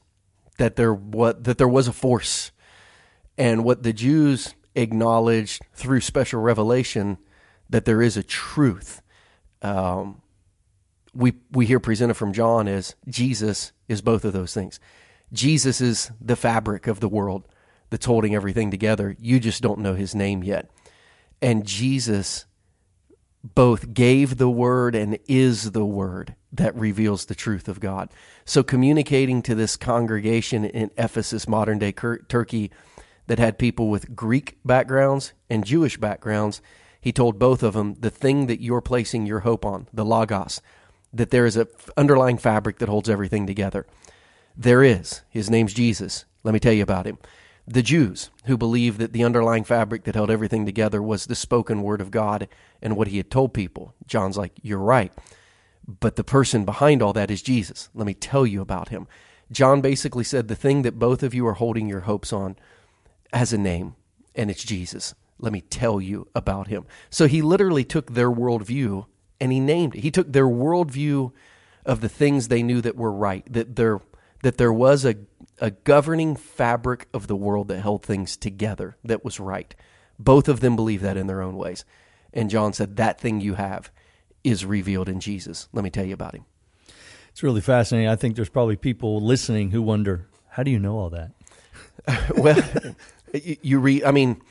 that 0.57 0.75
there 0.75 0.93
what 0.93 1.43
that 1.43 1.59
there 1.59 1.67
was 1.67 1.87
a 1.87 1.93
force 1.93 2.51
and 3.37 3.63
what 3.63 3.83
the 3.83 3.93
Jews 3.93 4.55
acknowledged 4.73 5.61
through 5.73 6.01
special 6.01 6.41
revelation 6.41 7.19
that 7.69 7.85
there 7.85 8.01
is 8.01 8.17
a 8.17 8.23
truth. 8.23 9.03
Um, 9.61 10.23
we 11.13 11.33
we 11.51 11.67
hear 11.67 11.79
presented 11.79 12.15
from 12.15 12.33
John 12.33 12.67
as 12.67 12.95
Jesus 13.07 13.71
is 13.87 14.01
both 14.01 14.25
of 14.25 14.33
those 14.33 14.53
things. 14.53 14.79
Jesus 15.31 15.79
is 15.79 16.11
the 16.19 16.35
fabric 16.35 16.87
of 16.87 17.01
the 17.01 17.09
world 17.09 17.47
that's 17.91 18.07
holding 18.07 18.33
everything 18.33 18.71
together. 18.71 19.15
You 19.19 19.39
just 19.39 19.61
don't 19.61 19.79
know 19.79 19.93
his 19.93 20.15
name 20.15 20.43
yet. 20.43 20.71
And 21.39 21.67
Jesus 21.67 22.45
both 23.43 23.93
gave 23.93 24.37
the 24.37 24.49
word 24.49 24.95
and 24.95 25.19
is 25.27 25.71
the 25.71 25.85
word 25.85 26.35
that 26.51 26.75
reveals 26.75 27.25
the 27.25 27.35
truth 27.35 27.67
of 27.67 27.79
God. 27.79 28.09
So, 28.45 28.63
communicating 28.63 29.41
to 29.43 29.55
this 29.55 29.75
congregation 29.75 30.63
in 30.63 30.91
Ephesus, 30.97 31.47
modern 31.47 31.79
day 31.79 31.91
Turkey, 31.91 32.71
that 33.27 33.39
had 33.39 33.57
people 33.57 33.89
with 33.89 34.15
Greek 34.15 34.57
backgrounds 34.65 35.33
and 35.49 35.65
Jewish 35.65 35.97
backgrounds, 35.97 36.61
he 36.99 37.11
told 37.11 37.39
both 37.39 37.63
of 37.63 37.73
them 37.73 37.95
the 37.95 38.09
thing 38.09 38.47
that 38.47 38.61
you're 38.61 38.81
placing 38.81 39.25
your 39.25 39.41
hope 39.41 39.65
on, 39.65 39.87
the 39.93 40.05
Logos, 40.05 40.61
that 41.11 41.29
there 41.29 41.45
is 41.45 41.57
an 41.57 41.67
underlying 41.97 42.37
fabric 42.37 42.79
that 42.79 42.89
holds 42.89 43.09
everything 43.09 43.45
together. 43.45 43.85
There 44.55 44.83
is. 44.83 45.21
His 45.29 45.49
name's 45.49 45.73
Jesus. 45.73 46.25
Let 46.43 46.53
me 46.53 46.59
tell 46.59 46.73
you 46.73 46.83
about 46.83 47.05
him 47.05 47.17
the 47.65 47.81
Jews, 47.83 48.29
who 48.45 48.57
believed 48.57 48.99
that 48.99 49.13
the 49.13 49.23
underlying 49.23 49.63
fabric 49.63 50.03
that 50.03 50.15
held 50.15 50.29
everything 50.29 50.65
together 50.65 51.01
was 51.01 51.25
the 51.25 51.35
spoken 51.35 51.81
word 51.81 52.01
of 52.01 52.11
God 52.11 52.47
and 52.81 52.97
what 52.97 53.07
he 53.07 53.17
had 53.17 53.31
told 53.31 53.53
people. 53.53 53.93
John's 54.05 54.37
like, 54.37 54.53
You're 54.61 54.79
right. 54.79 55.11
but 55.87 56.15
the 56.15 56.23
person 56.23 56.65
behind 56.65 57.01
all 57.01 57.13
that 57.13 57.31
is 57.31 57.41
Jesus. 57.41 57.89
Let 57.93 58.05
me 58.07 58.13
tell 58.13 58.45
you 58.45 58.61
about 58.61 58.89
him. 58.89 59.07
John 59.51 59.81
basically 59.81 60.23
said 60.23 60.47
the 60.47 60.55
thing 60.55 60.81
that 60.81 60.99
both 60.99 61.23
of 61.23 61.33
you 61.33 61.45
are 61.47 61.53
holding 61.53 61.87
your 61.87 62.01
hopes 62.01 62.33
on 62.33 62.55
has 63.33 63.53
a 63.53 63.57
name, 63.57 63.95
and 64.35 64.49
it's 64.49 64.63
Jesus. 64.63 65.13
Let 65.39 65.53
me 65.53 65.61
tell 65.61 65.99
you 66.01 66.27
about 66.33 66.67
him. 66.67 66.85
So 67.09 67.27
he 67.27 67.41
literally 67.41 67.83
took 67.83 68.13
their 68.13 68.31
worldview 68.31 69.05
and 69.39 69.51
he 69.51 69.59
named 69.59 69.95
it. 69.95 70.01
He 70.01 70.11
took 70.11 70.31
their 70.31 70.47
worldview 70.47 71.31
of 71.85 71.99
the 71.99 72.09
things 72.09 72.47
they 72.47 72.63
knew 72.63 72.79
that 72.81 72.95
were 72.95 73.11
right, 73.11 73.45
that 73.51 73.75
there 73.75 73.99
that 74.43 74.57
there 74.57 74.73
was 74.73 75.05
a 75.05 75.15
a 75.63 75.71
governing 75.71 76.35
fabric 76.35 77.07
of 77.13 77.27
the 77.27 77.37
world 77.37 77.69
that 77.69 77.79
held 77.79 78.03
things 78.03 78.35
together 78.35 78.97
that 79.01 79.23
was 79.23 79.39
right. 79.39 79.73
Both 80.19 80.49
of 80.49 80.59
them 80.59 80.75
believe 80.75 81.01
that 81.01 81.15
in 81.15 81.27
their 81.27 81.41
own 81.41 81.55
ways. 81.55 81.85
And 82.33 82.49
John 82.49 82.73
said, 82.73 82.97
That 82.97 83.17
thing 83.17 83.39
you 83.39 83.53
have 83.53 83.89
is 84.43 84.65
revealed 84.65 85.07
in 85.07 85.21
Jesus. 85.21 85.69
Let 85.71 85.85
me 85.85 85.89
tell 85.89 86.03
you 86.03 86.13
about 86.13 86.35
him. 86.35 86.43
It's 87.29 87.43
really 87.43 87.61
fascinating. 87.61 88.09
I 88.09 88.17
think 88.17 88.35
there's 88.35 88.49
probably 88.49 88.75
people 88.75 89.21
listening 89.21 89.71
who 89.71 89.81
wonder, 89.81 90.27
How 90.49 90.63
do 90.63 90.69
you 90.69 90.79
know 90.79 90.97
all 90.97 91.09
that? 91.11 91.31
well, 92.37 92.61
you, 93.33 93.55
you 93.61 93.79
read, 93.79 94.03
I 94.03 94.11
mean, 94.11 94.41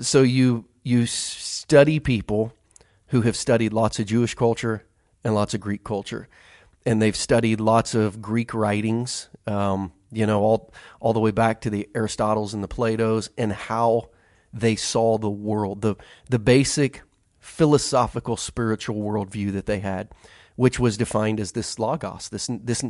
so 0.00 0.22
you, 0.22 0.64
you 0.82 1.04
study 1.04 2.00
people 2.00 2.54
who 3.08 3.20
have 3.20 3.36
studied 3.36 3.74
lots 3.74 3.98
of 3.98 4.06
Jewish 4.06 4.34
culture 4.34 4.86
and 5.22 5.34
lots 5.34 5.52
of 5.52 5.60
Greek 5.60 5.84
culture. 5.84 6.26
And 6.86 7.02
they've 7.02 7.14
studied 7.14 7.60
lots 7.60 7.94
of 7.94 8.22
Greek 8.22 8.54
writings, 8.54 9.28
um, 9.46 9.92
you 10.10 10.26
know, 10.26 10.40
all 10.40 10.72
all 11.00 11.12
the 11.12 11.20
way 11.20 11.30
back 11.30 11.60
to 11.62 11.70
the 11.70 11.88
Aristotles 11.94 12.54
and 12.54 12.62
the 12.62 12.68
Plato's, 12.68 13.30
and 13.36 13.52
how 13.52 14.10
they 14.52 14.76
saw 14.76 15.18
the 15.18 15.30
world, 15.30 15.82
the 15.82 15.96
the 16.28 16.38
basic 16.38 17.02
philosophical 17.38 18.36
spiritual 18.36 18.96
worldview 18.96 19.52
that 19.52 19.66
they 19.66 19.80
had, 19.80 20.08
which 20.56 20.78
was 20.78 20.96
defined 20.96 21.40
as 21.40 21.52
this 21.52 21.78
logos, 21.78 22.28
this 22.28 22.48
this 22.50 22.84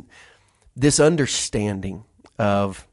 this 0.77 1.01
understanding 1.01 2.05
of 2.39 2.87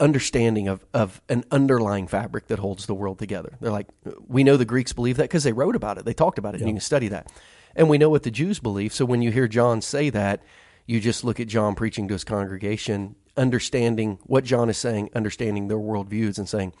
understanding 0.00 0.68
of, 0.68 0.84
of 0.92 1.22
an 1.28 1.44
underlying 1.50 2.06
fabric 2.06 2.48
that 2.48 2.58
holds 2.58 2.86
the 2.86 2.94
world 2.94 3.18
together. 3.18 3.56
They're 3.60 3.72
like, 3.72 3.88
we 4.26 4.44
know 4.44 4.56
the 4.56 4.64
Greeks 4.64 4.92
believe 4.92 5.16
that 5.16 5.24
because 5.24 5.44
they 5.44 5.52
wrote 5.52 5.76
about 5.76 5.98
it. 5.98 6.04
They 6.04 6.12
talked 6.12 6.38
about 6.38 6.54
it, 6.54 6.58
yeah. 6.58 6.64
and 6.64 6.70
you 6.70 6.74
can 6.74 6.80
study 6.82 7.08
that. 7.08 7.32
And 7.74 7.88
we 7.88 7.96
know 7.96 8.10
what 8.10 8.22
the 8.22 8.30
Jews 8.30 8.60
believe. 8.60 8.92
So 8.92 9.04
when 9.04 9.22
you 9.22 9.30
hear 9.30 9.48
John 9.48 9.80
say 9.80 10.10
that, 10.10 10.42
you 10.86 11.00
just 11.00 11.24
look 11.24 11.40
at 11.40 11.48
John 11.48 11.74
preaching 11.74 12.08
to 12.08 12.14
his 12.14 12.24
congregation, 12.24 13.14
understanding 13.36 14.18
what 14.24 14.44
John 14.44 14.68
is 14.68 14.78
saying, 14.78 15.10
understanding 15.14 15.68
their 15.68 15.78
worldviews, 15.78 16.38
and 16.38 16.48
saying, 16.48 16.72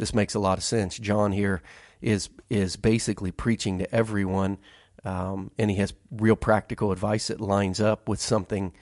this 0.00 0.14
makes 0.14 0.34
a 0.34 0.40
lot 0.40 0.58
of 0.58 0.64
sense. 0.64 0.98
John 0.98 1.30
here 1.30 1.62
is 2.00 2.30
is 2.48 2.76
basically 2.76 3.30
preaching 3.30 3.78
to 3.78 3.94
everyone, 3.94 4.58
um, 5.04 5.50
and 5.58 5.70
he 5.70 5.76
has 5.76 5.92
real 6.10 6.36
practical 6.36 6.90
advice 6.90 7.28
that 7.28 7.40
lines 7.40 7.80
up 7.80 8.08
with 8.08 8.20
something 8.20 8.72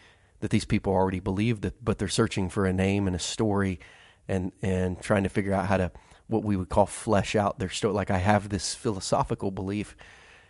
that 0.40 0.50
these 0.50 0.64
people 0.64 0.92
already 0.92 1.20
believe 1.20 1.60
that, 1.62 1.84
but 1.84 1.98
they're 1.98 2.08
searching 2.08 2.48
for 2.48 2.64
a 2.64 2.72
name 2.72 3.06
and 3.08 3.16
a 3.16 3.18
story, 3.18 3.80
and 4.28 4.52
and 4.62 5.02
trying 5.02 5.24
to 5.24 5.28
figure 5.28 5.52
out 5.52 5.66
how 5.66 5.76
to 5.76 5.90
what 6.28 6.44
we 6.44 6.56
would 6.56 6.68
call 6.68 6.86
flesh 6.86 7.34
out 7.34 7.58
their 7.58 7.68
story. 7.68 7.94
Like 7.94 8.12
I 8.12 8.18
have 8.18 8.48
this 8.48 8.74
philosophical 8.74 9.50
belief 9.50 9.96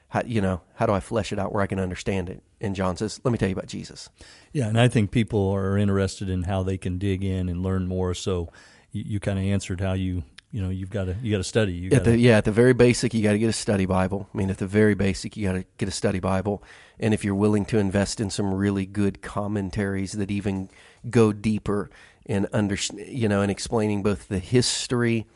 how, 0.08 0.22
you 0.24 0.40
know, 0.40 0.62
how 0.74 0.86
do 0.86 0.92
I 0.92 1.00
flesh 1.00 1.32
it 1.32 1.38
out 1.38 1.52
where 1.52 1.62
I 1.62 1.66
can 1.66 1.78
understand 1.78 2.30
it? 2.30 2.42
And 2.60 2.74
John 2.74 2.96
says, 2.96 3.20
let 3.24 3.30
me 3.30 3.38
tell 3.38 3.48
you 3.48 3.54
about 3.54 3.66
Jesus. 3.66 4.08
Yeah, 4.52 4.66
and 4.66 4.80
I 4.80 4.88
think 4.88 5.10
people 5.10 5.50
are 5.50 5.76
interested 5.76 6.28
in 6.28 6.44
how 6.44 6.62
they 6.62 6.78
can 6.78 6.98
dig 6.98 7.22
in 7.22 7.48
and 7.48 7.62
learn 7.62 7.86
more. 7.86 8.14
So 8.14 8.50
you, 8.90 9.04
you 9.06 9.20
kind 9.20 9.38
of 9.38 9.44
answered 9.44 9.80
how 9.80 9.92
you, 9.92 10.24
you 10.50 10.62
know, 10.62 10.70
you've 10.70 10.90
got 10.90 11.04
to 11.04 11.16
you 11.22 11.30
got 11.30 11.38
to 11.38 11.44
study. 11.44 11.74
You 11.74 11.90
at 11.92 12.04
the, 12.04 12.18
yeah, 12.18 12.38
at 12.38 12.46
the 12.46 12.52
very 12.52 12.72
basic, 12.72 13.12
you 13.12 13.22
got 13.22 13.32
to 13.32 13.38
get 13.38 13.50
a 13.50 13.52
study 13.52 13.84
Bible. 13.84 14.28
I 14.32 14.36
mean, 14.38 14.48
at 14.48 14.58
the 14.58 14.66
very 14.66 14.94
basic, 14.94 15.36
you 15.36 15.46
got 15.46 15.52
to 15.54 15.64
get 15.76 15.88
a 15.88 15.92
study 15.92 16.20
Bible. 16.20 16.62
And 16.98 17.12
if 17.12 17.22
you're 17.22 17.34
willing 17.34 17.66
to 17.66 17.78
invest 17.78 18.18
in 18.18 18.30
some 18.30 18.54
really 18.54 18.86
good 18.86 19.20
commentaries 19.20 20.12
that 20.12 20.30
even 20.30 20.70
go 21.10 21.34
deeper 21.34 21.90
in 22.24 22.48
under, 22.52 22.78
you 22.94 23.28
know, 23.28 23.42
in 23.42 23.50
explaining 23.50 24.02
both 24.02 24.28
the 24.28 24.38
history 24.38 25.26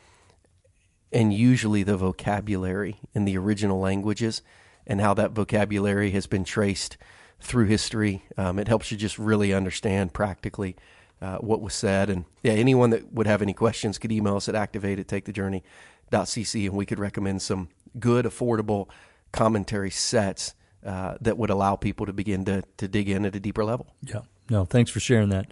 and 1.11 1.31
usually 1.31 1.83
the 1.83 1.95
vocabulary 1.95 2.97
in 3.13 3.25
the 3.25 3.37
original 3.37 3.79
languages 3.79 4.41
and 4.85 5.01
how 5.01 5.13
that 5.13 5.31
vocabulary 5.31 6.11
has 6.11 6.27
been 6.27 6.43
traced 6.43 6.97
through 7.39 7.65
history. 7.65 8.23
Um, 8.37 8.59
it 8.59 8.67
helps 8.67 8.91
you 8.91 8.97
just 8.97 9.19
really 9.19 9.53
understand 9.53 10.13
practically 10.13 10.75
uh, 11.21 11.37
what 11.37 11.61
was 11.61 11.73
said. 11.73 12.09
And 12.09 12.25
yeah, 12.41 12.53
anyone 12.53 12.89
that 12.91 13.13
would 13.13 13.27
have 13.27 13.41
any 13.41 13.53
questions 13.53 13.97
could 13.97 14.11
email 14.11 14.37
us 14.37 14.49
at 14.49 14.55
activate 14.55 14.99
at 14.99 15.07
takethejourney.cc 15.07 16.65
and 16.65 16.75
we 16.75 16.85
could 16.85 16.99
recommend 16.99 17.41
some 17.41 17.69
good, 17.99 18.25
affordable 18.25 18.87
commentary 19.31 19.89
sets 19.89 20.55
uh, 20.85 21.15
that 21.21 21.37
would 21.37 21.49
allow 21.49 21.75
people 21.75 22.05
to 22.05 22.13
begin 22.13 22.45
to, 22.45 22.63
to 22.77 22.87
dig 22.87 23.09
in 23.09 23.25
at 23.25 23.35
a 23.35 23.39
deeper 23.39 23.63
level. 23.63 23.93
Yeah. 24.01 24.21
No, 24.49 24.65
thanks 24.65 24.91
for 24.91 24.99
sharing 24.99 25.29
that. 25.29 25.51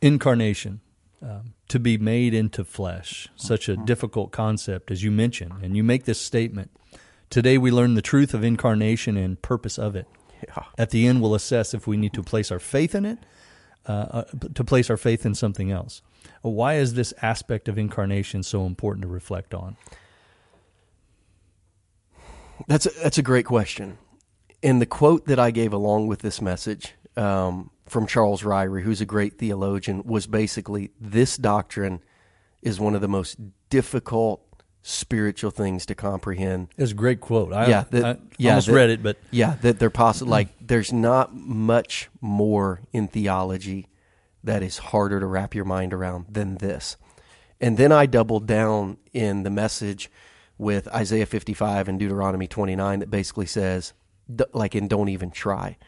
Incarnation. 0.00 0.80
Um, 1.22 1.54
to 1.68 1.80
be 1.80 1.96
made 1.96 2.34
into 2.34 2.62
flesh, 2.62 3.28
such 3.36 3.70
a 3.70 3.72
mm-hmm. 3.72 3.86
difficult 3.86 4.32
concept, 4.32 4.90
as 4.90 5.02
you 5.02 5.10
mentioned, 5.10 5.54
and 5.62 5.74
you 5.74 5.82
make 5.82 6.04
this 6.04 6.20
statement 6.20 6.70
Today 7.30 7.58
we 7.58 7.70
learn 7.70 7.94
the 7.94 8.02
truth 8.02 8.34
of 8.34 8.44
incarnation 8.44 9.16
and 9.16 9.40
purpose 9.40 9.78
of 9.78 9.96
it. 9.96 10.06
Yeah. 10.46 10.64
At 10.78 10.90
the 10.90 11.06
end, 11.06 11.22
we'll 11.22 11.34
assess 11.34 11.74
if 11.74 11.86
we 11.86 11.96
need 11.96 12.12
to 12.12 12.22
place 12.22 12.50
our 12.50 12.58
faith 12.58 12.94
in 12.94 13.04
it, 13.04 13.18
uh, 13.86 13.92
uh, 13.92 14.24
to 14.54 14.64
place 14.64 14.90
our 14.90 14.96
faith 14.96 15.24
in 15.26 15.34
something 15.34 15.70
else. 15.70 16.02
Why 16.42 16.74
is 16.74 16.94
this 16.94 17.14
aspect 17.22 17.68
of 17.68 17.78
incarnation 17.78 18.42
so 18.42 18.66
important 18.66 19.02
to 19.02 19.08
reflect 19.08 19.54
on? 19.54 19.76
That's 22.68 22.86
a, 22.86 22.90
that's 23.02 23.18
a 23.18 23.22
great 23.22 23.46
question. 23.46 23.98
And 24.62 24.80
the 24.80 24.86
quote 24.86 25.26
that 25.26 25.38
I 25.38 25.50
gave 25.50 25.72
along 25.72 26.06
with 26.06 26.20
this 26.20 26.40
message 26.40 26.94
um, 27.16 27.70
from 27.86 28.06
Charles 28.06 28.42
Ryrie, 28.42 28.82
who's 28.82 29.00
a 29.00 29.06
great 29.06 29.38
theologian, 29.38 30.02
was 30.04 30.26
basically 30.26 30.90
this 31.00 31.36
doctrine 31.36 32.00
is 32.62 32.80
one 32.80 32.94
of 32.94 33.00
the 33.00 33.08
most 33.08 33.36
difficult 33.70 34.45
spiritual 34.88 35.50
things 35.50 35.84
to 35.84 35.96
comprehend. 35.96 36.68
It's 36.78 36.92
a 36.92 36.94
great 36.94 37.20
quote. 37.20 37.52
I, 37.52 37.66
yeah, 37.66 37.84
that, 37.90 38.04
I 38.04 38.16
yeah, 38.38 38.50
almost 38.50 38.68
that, 38.68 38.72
read 38.72 38.90
it, 38.90 39.02
but 39.02 39.18
yeah, 39.32 39.56
that 39.62 39.80
they're 39.80 39.90
possible. 39.90 40.28
Mm. 40.28 40.30
like, 40.30 40.48
there's 40.60 40.92
not 40.92 41.34
much 41.34 42.08
more 42.20 42.80
in 42.92 43.08
theology 43.08 43.88
that 44.44 44.62
is 44.62 44.78
harder 44.78 45.18
to 45.18 45.26
wrap 45.26 45.56
your 45.56 45.64
mind 45.64 45.92
around 45.92 46.26
than 46.28 46.58
this. 46.58 46.96
And 47.60 47.76
then 47.76 47.90
I 47.90 48.06
doubled 48.06 48.46
down 48.46 48.98
in 49.12 49.42
the 49.42 49.50
message 49.50 50.08
with 50.56 50.86
Isaiah 50.88 51.26
55 51.26 51.88
and 51.88 51.98
Deuteronomy 51.98 52.46
29 52.46 53.00
that 53.00 53.10
basically 53.10 53.46
says, 53.46 53.92
like, 54.52 54.76
and 54.76 54.88
don't 54.88 55.08
even 55.08 55.32
try. 55.32 55.78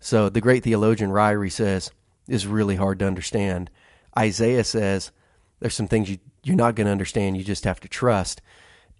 So 0.00 0.28
the 0.28 0.40
great 0.40 0.64
theologian 0.64 1.10
Ryrie 1.10 1.52
says 1.52 1.92
is 2.26 2.44
really 2.44 2.74
hard 2.74 2.98
to 2.98 3.06
understand. 3.06 3.70
Isaiah 4.18 4.64
says 4.64 5.12
there's 5.60 5.74
some 5.74 5.86
things 5.86 6.10
you 6.10 6.18
you're 6.48 6.56
not 6.56 6.74
going 6.74 6.86
to 6.86 6.90
understand. 6.92 7.36
You 7.36 7.44
just 7.44 7.64
have 7.64 7.80
to 7.80 7.88
trust. 7.88 8.42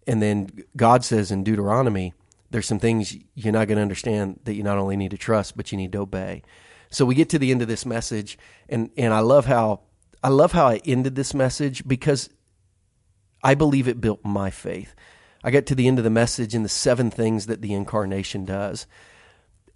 And 0.06 0.22
then 0.22 0.50
God 0.76 1.04
says 1.04 1.30
in 1.30 1.44
Deuteronomy, 1.44 2.14
there's 2.50 2.66
some 2.66 2.78
things 2.78 3.16
you're 3.34 3.52
not 3.52 3.68
going 3.68 3.76
to 3.76 3.82
understand 3.82 4.40
that 4.44 4.54
you 4.54 4.62
not 4.62 4.78
only 4.78 4.96
need 4.96 5.10
to 5.10 5.18
trust, 5.18 5.56
but 5.56 5.70
you 5.72 5.78
need 5.78 5.92
to 5.92 5.98
obey. 5.98 6.42
So 6.90 7.04
we 7.04 7.14
get 7.14 7.28
to 7.30 7.38
the 7.38 7.50
end 7.50 7.60
of 7.60 7.68
this 7.68 7.84
message, 7.84 8.38
and 8.68 8.90
and 8.96 9.12
I 9.12 9.20
love 9.20 9.44
how 9.44 9.80
I 10.22 10.28
love 10.28 10.52
how 10.52 10.66
I 10.66 10.80
ended 10.84 11.14
this 11.14 11.34
message 11.34 11.86
because 11.86 12.30
I 13.42 13.54
believe 13.54 13.86
it 13.86 14.00
built 14.00 14.24
my 14.24 14.50
faith. 14.50 14.94
I 15.44 15.50
get 15.50 15.66
to 15.66 15.74
the 15.74 15.86
end 15.86 15.98
of 15.98 16.04
the 16.04 16.10
message 16.10 16.54
and 16.54 16.64
the 16.64 16.70
seven 16.70 17.10
things 17.10 17.46
that 17.46 17.62
the 17.62 17.74
incarnation 17.74 18.44
does. 18.44 18.86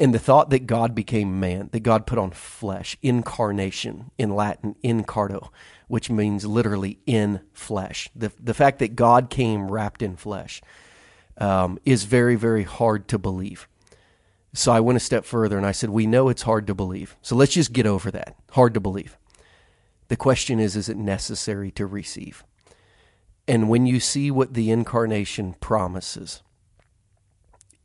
And 0.03 0.13
the 0.13 0.19
thought 0.19 0.51
that 0.51 0.67
God 0.67 0.97
became 0.97 1.39
man, 1.39 1.69
that 1.71 1.85
God 1.85 2.09
put 2.09 2.19
on 2.19 2.33
flesh, 2.33 2.99
incarnation 3.03 4.11
in 4.19 4.35
Latin, 4.35 4.75
incarno, 4.83 5.51
which 5.87 6.11
means 6.11 6.45
literally 6.45 6.99
in 7.07 7.41
flesh. 7.53 8.11
The, 8.13 8.33
the 8.43 8.53
fact 8.53 8.81
that 8.81 8.97
God 8.97 9.31
came 9.31 9.71
wrapped 9.71 10.03
in 10.03 10.17
flesh 10.17 10.61
um, 11.39 11.79
is 11.85 12.03
very, 12.03 12.35
very 12.35 12.65
hard 12.65 13.07
to 13.11 13.17
believe. 13.17 13.69
So 14.53 14.73
I 14.73 14.81
went 14.81 14.97
a 14.97 15.01
step 15.01 15.25
further 15.25 15.57
and 15.57 15.65
I 15.65 15.71
said, 15.71 15.91
We 15.91 16.09
know 16.09 16.29
it's 16.29 16.43
hard 16.43 16.67
to 16.67 16.75
believe. 16.75 17.17
So 17.23 17.37
let's 17.37 17.55
just 17.55 17.73
get 17.73 17.87
over 17.87 18.11
that. 18.11 18.35
Hard 18.51 18.75
to 18.75 18.81
believe. 18.81 19.17
The 20.09 20.17
question 20.17 20.59
is, 20.59 20.75
is 20.75 20.89
it 20.89 20.97
necessary 20.97 21.71
to 21.71 21.87
receive? 21.87 22.43
And 23.47 23.69
when 23.69 23.87
you 23.87 24.01
see 24.01 24.33
what 24.33 24.55
the 24.55 24.73
incarnation 24.73 25.55
promises, 25.61 26.43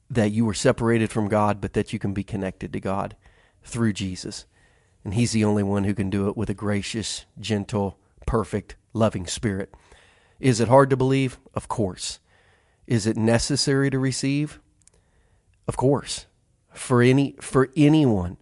that 0.10 0.32
you 0.32 0.46
were 0.46 0.54
separated 0.54 1.12
from 1.12 1.28
God, 1.28 1.60
but 1.60 1.74
that 1.74 1.92
you 1.92 2.00
can 2.00 2.14
be 2.14 2.24
connected 2.24 2.72
to 2.74 2.80
God 2.80 3.16
through 3.64 3.94
Jesus 3.94 4.46
and 5.08 5.14
He's 5.14 5.32
the 5.32 5.46
only 5.46 5.64
one 5.64 5.86
who 5.86 5.94
can 5.94 6.10
do 6.10 6.28
it 6.28 6.36
with 6.36 6.50
a 6.50 6.54
gracious, 6.54 7.26
gentle, 7.40 7.98
perfect, 8.26 8.76
loving 8.92 9.26
spirit. 9.26 9.74
Is 10.38 10.60
it 10.60 10.68
hard 10.68 10.90
to 10.90 10.98
believe? 10.98 11.40
Of 11.54 11.70
course. 11.70 12.20
Is 12.88 13.08
it 13.08 13.16
necessary 13.16 13.90
to 13.90 14.00
receive? 14.00 14.60
Of 15.66 15.78
course. 15.78 16.26
For 16.74 17.02
any 17.02 17.38
for 17.40 17.70
anyone 17.78 18.36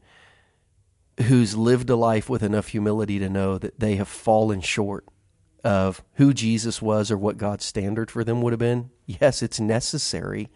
who's 1.28 1.56
lived 1.56 1.92
a 1.92 1.96
life 1.96 2.32
with 2.32 2.42
enough 2.42 2.70
humility 2.70 3.20
to 3.20 3.30
know 3.30 3.60
that 3.60 3.80
they 3.80 3.98
have 3.98 4.08
fallen 4.08 4.62
short 4.62 5.06
of 5.64 6.04
who 6.16 6.34
Jesus 6.34 6.82
was 6.82 7.12
or 7.12 7.18
what 7.20 7.38
God's 7.38 7.64
standard 7.64 8.10
for 8.10 8.24
them 8.24 8.42
would 8.42 8.54
have 8.54 8.60
been, 8.60 8.90
yes, 9.06 9.44
it's 9.44 9.60
necessary 9.60 10.50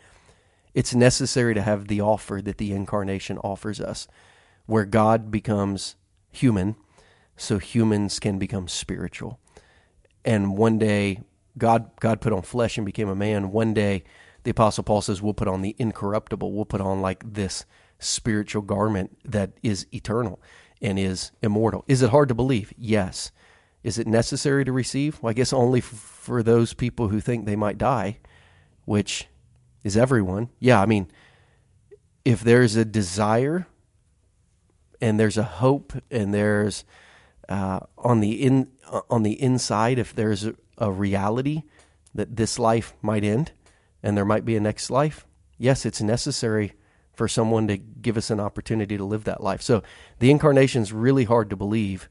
It's 0.79 0.95
necessary 0.95 1.53
to 1.55 1.61
have 1.61 1.89
the 1.89 1.99
offer 1.99 2.39
that 2.41 2.57
the 2.57 2.71
incarnation 2.71 3.37
offers 3.39 3.81
us, 3.81 4.07
where 4.65 4.85
God 4.85 5.29
becomes 5.29 5.97
human 6.31 6.77
so 7.35 7.57
humans 7.57 8.17
can 8.17 8.39
become 8.39 8.69
spiritual. 8.69 9.41
And 10.23 10.55
one 10.55 10.77
day, 10.79 11.19
God 11.57 11.91
God 11.99 12.21
put 12.21 12.31
on 12.31 12.43
flesh 12.43 12.77
and 12.77 12.85
became 12.85 13.09
a 13.09 13.13
man. 13.13 13.51
One 13.51 13.73
day, 13.73 14.05
the 14.43 14.51
Apostle 14.51 14.85
Paul 14.85 15.01
says, 15.01 15.21
"We'll 15.21 15.33
put 15.33 15.49
on 15.49 15.63
the 15.63 15.75
incorruptible. 15.77 16.53
We'll 16.53 16.63
put 16.63 16.79
on 16.79 17.01
like 17.01 17.25
this 17.33 17.65
spiritual 17.99 18.61
garment 18.61 19.17
that 19.25 19.51
is 19.61 19.85
eternal 19.93 20.41
and 20.81 20.97
is 20.97 21.31
immortal." 21.41 21.83
Is 21.89 22.01
it 22.01 22.11
hard 22.11 22.29
to 22.29 22.35
believe? 22.35 22.71
Yes. 22.77 23.33
Is 23.83 23.97
it 23.97 24.07
necessary 24.07 24.63
to 24.63 24.71
receive? 24.71 25.21
Well, 25.21 25.31
I 25.31 25.33
guess 25.33 25.51
only 25.51 25.81
for 25.81 26.41
those 26.41 26.73
people 26.73 27.09
who 27.09 27.19
think 27.19 27.45
they 27.45 27.57
might 27.57 27.77
die, 27.77 28.19
which 28.85 29.27
is 29.83 29.97
everyone. 29.97 30.49
Yeah, 30.59 30.81
I 30.81 30.85
mean, 30.85 31.07
if 32.25 32.41
there's 32.41 32.75
a 32.75 32.85
desire 32.85 33.67
and 35.01 35.19
there's 35.19 35.37
a 35.37 35.43
hope 35.43 35.93
and 36.11 36.33
there's 36.33 36.83
uh, 37.47 37.79
on 37.97 38.19
the 38.19 38.41
in 38.41 38.69
uh, 38.91 39.01
on 39.09 39.23
the 39.23 39.41
inside, 39.41 39.97
if 39.97 40.13
there's 40.13 40.45
a, 40.45 40.55
a 40.77 40.91
reality 40.91 41.63
that 42.13 42.35
this 42.35 42.59
life 42.59 42.93
might 43.01 43.23
end 43.23 43.51
and 44.03 44.15
there 44.15 44.25
might 44.25 44.45
be 44.45 44.55
a 44.55 44.59
next 44.59 44.89
life, 44.89 45.25
yes, 45.57 45.85
it's 45.85 46.01
necessary 46.01 46.73
for 47.13 47.27
someone 47.27 47.67
to 47.67 47.77
give 47.77 48.15
us 48.15 48.29
an 48.29 48.39
opportunity 48.39 48.97
to 48.97 49.03
live 49.03 49.25
that 49.25 49.43
life. 49.43 49.61
So 49.61 49.83
the 50.19 50.31
incarnation 50.31 50.81
is 50.81 50.93
really 50.93 51.25
hard 51.25 51.49
to 51.49 51.55
believe, 51.57 52.07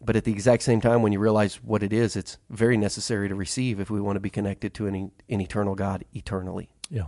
but 0.00 0.14
at 0.14 0.24
the 0.24 0.32
exact 0.32 0.62
same 0.62 0.80
time, 0.80 1.02
when 1.02 1.12
you 1.12 1.18
realize 1.18 1.56
what 1.56 1.82
it 1.82 1.92
is, 1.92 2.14
it's 2.14 2.38
very 2.48 2.76
necessary 2.76 3.28
to 3.28 3.34
receive 3.34 3.80
if 3.80 3.90
we 3.90 4.00
want 4.00 4.16
to 4.16 4.20
be 4.20 4.30
connected 4.30 4.72
to 4.74 4.86
an, 4.86 5.10
an 5.28 5.40
eternal 5.40 5.74
God 5.74 6.04
eternally. 6.12 6.70
Yeah 6.90 7.06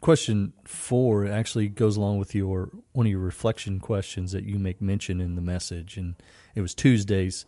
question 0.00 0.52
four 0.64 1.26
actually 1.26 1.68
goes 1.68 1.96
along 1.96 2.18
with 2.18 2.34
your 2.34 2.70
one 2.92 3.06
of 3.06 3.10
your 3.10 3.20
reflection 3.20 3.80
questions 3.80 4.32
that 4.32 4.44
you 4.44 4.58
make 4.58 4.80
mention 4.80 5.20
in 5.20 5.34
the 5.34 5.42
message, 5.42 5.96
and 5.96 6.14
it 6.54 6.60
was 6.60 6.74
Tuesdays, 6.74 7.44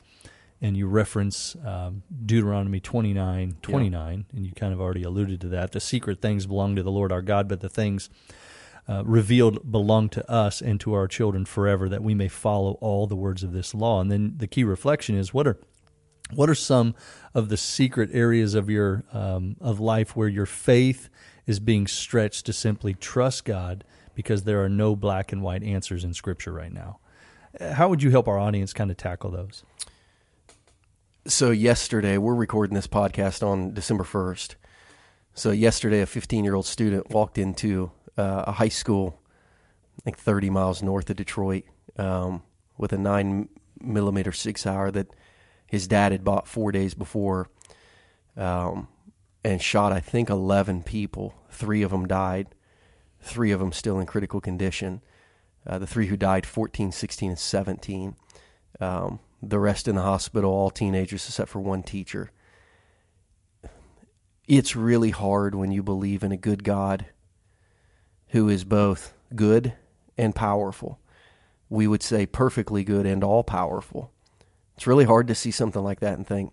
and 0.61 0.77
you 0.77 0.87
reference 0.87 1.57
um, 1.67 2.03
Deuteronomy 2.25 2.81
29, 2.81 3.57
29, 3.63 4.13
yeah. 4.31 4.37
and 4.37 4.47
you 4.47 4.53
kind 4.53 4.73
of 4.73 4.81
already 4.81 5.03
alluded 5.03 5.41
to 5.41 5.49
that. 5.49 5.73
The 5.73 5.81
secret 5.81 6.21
things 6.21 6.47
belong 6.47 6.77
to 6.77 6.83
the 6.83 6.91
Lord 6.91 7.13
our 7.13 7.23
God, 7.23 7.49
but 7.49 7.61
the 7.61 7.69
things 7.69 8.09
uh, 8.89 9.03
revealed 9.05 9.71
belong 9.71 10.09
to 10.11 10.31
us 10.31 10.61
and 10.61 10.81
to 10.81 10.95
our 10.95 11.09
children 11.09 11.45
forever, 11.45 11.89
that 11.89 12.03
we 12.03 12.15
may 12.15 12.29
follow 12.29 12.73
all 12.81 13.07
the 13.07 13.17
words 13.17 13.43
of 13.43 13.53
this 13.53 13.75
law. 13.75 14.01
And 14.01 14.11
then 14.11 14.35
the 14.37 14.47
key 14.47 14.65
reflection 14.65 15.17
is 15.17 15.35
what 15.35 15.47
are 15.47 15.59
what 16.35 16.49
are 16.51 16.55
some 16.55 16.95
of 17.35 17.49
the 17.49 17.57
secret 17.57 18.11
areas 18.13 18.55
of 18.55 18.69
your 18.69 19.05
um, 19.13 19.57
of 19.61 19.81
life 19.81 20.17
where 20.17 20.29
your 20.29 20.47
faith 20.47 21.09
is 21.47 21.61
being 21.61 21.87
stretched 21.87 22.47
to 22.47 22.53
simply 22.53 22.95
trust 22.95 23.45
God 23.45 23.85
because 24.15 24.45
there 24.45 24.63
are 24.63 24.69
no 24.69 24.95
black 24.95 25.33
and 25.33 25.43
white 25.43 25.63
answers 25.63 26.05
in 26.05 26.15
Scripture 26.15 26.53
right 26.53 26.73
now. 26.73 26.99
How 27.61 27.89
would 27.89 28.03
you 28.03 28.11
help 28.11 28.29
our 28.29 28.39
audience 28.39 28.73
kind 28.73 28.91
of 28.91 28.97
tackle 28.97 29.31
those? 29.31 29.63
So, 31.27 31.51
yesterday, 31.51 32.19
we're 32.19 32.35
recording 32.35 32.75
this 32.75 32.89
podcast 32.89 33.47
on 33.47 33.75
December 33.75 34.03
1st. 34.03 34.57
So, 35.35 35.51
yesterday, 35.51 36.01
a 36.01 36.07
15 36.07 36.45
year 36.45 36.55
old 36.55 36.67
student 36.67 37.11
walked 37.11 37.39
into 37.39 37.93
uh, 38.19 38.45
a 38.49 38.53
high 38.53 38.69
school, 38.69 39.21
like 40.05 40.19
30 40.19 40.51
miles 40.51 40.83
north 40.83 41.09
of 41.11 41.17
Detroit, 41.17 41.65
um, 41.97 42.43
with 42.77 42.93
a 42.93 42.99
9 42.99 43.49
millimeter 43.81 44.33
SIG 44.33 44.59
Sauer 44.59 44.91
that 44.91 45.09
his 45.73 45.89
dad 45.89 46.13
had 46.13 46.23
bought 46.23 46.47
four 46.47 46.71
days 46.71 46.93
before. 46.93 47.49
Um, 48.37 48.89
and 49.43 49.63
shot, 49.63 49.91
I 49.91 50.01
think, 50.01 50.29
11 50.29 50.83
people. 50.83 51.35
Three 51.49 51.81
of 51.81 51.91
them 51.91 52.07
died, 52.07 52.49
three 53.23 53.53
of 53.53 53.59
them 53.59 53.73
still 53.73 53.99
in 53.99 54.05
critical 54.05 54.39
condition. 54.39 55.01
Uh, 55.67 55.79
the 55.79 55.87
three 55.87 56.09
who 56.09 56.17
died, 56.19 56.45
14, 56.45 56.93
16, 56.93 57.31
and 57.31 57.39
17. 57.39 58.17
Um, 58.81 59.21
the 59.43 59.59
rest 59.59 59.89
in 59.89 59.95
the 59.95 60.03
hospital, 60.03 60.53
all 60.53 60.69
teenagers 60.69 61.27
except 61.27 61.49
for 61.49 61.61
one 61.61 61.83
teacher. 61.83 62.31
It's 64.47 64.77
really 64.77 65.11
hard 65.11 65.55
when 65.55 65.73
you 65.73 65.83
believe 65.83 66.23
in 66.23 66.33
a 66.33 66.37
good 66.37 66.65
God 66.65 67.07
who 68.29 68.51
is 68.51 68.65
both 68.65 69.15
good 69.35 69.73
and 70.19 70.35
powerful. 70.35 71.01
We 71.71 71.87
would 71.87 72.03
say 72.03 72.27
perfectly 72.27 72.85
good 72.85 73.07
and 73.07 73.25
all 73.25 73.43
powerful. 73.43 74.13
It's 74.83 74.87
really 74.89 75.05
hard 75.05 75.29
to 75.29 75.37
see 75.37 75.53
something 75.53 75.81
like 75.81 76.01
that 76.01 76.15
and 76.15 76.27
think, 76.27 76.53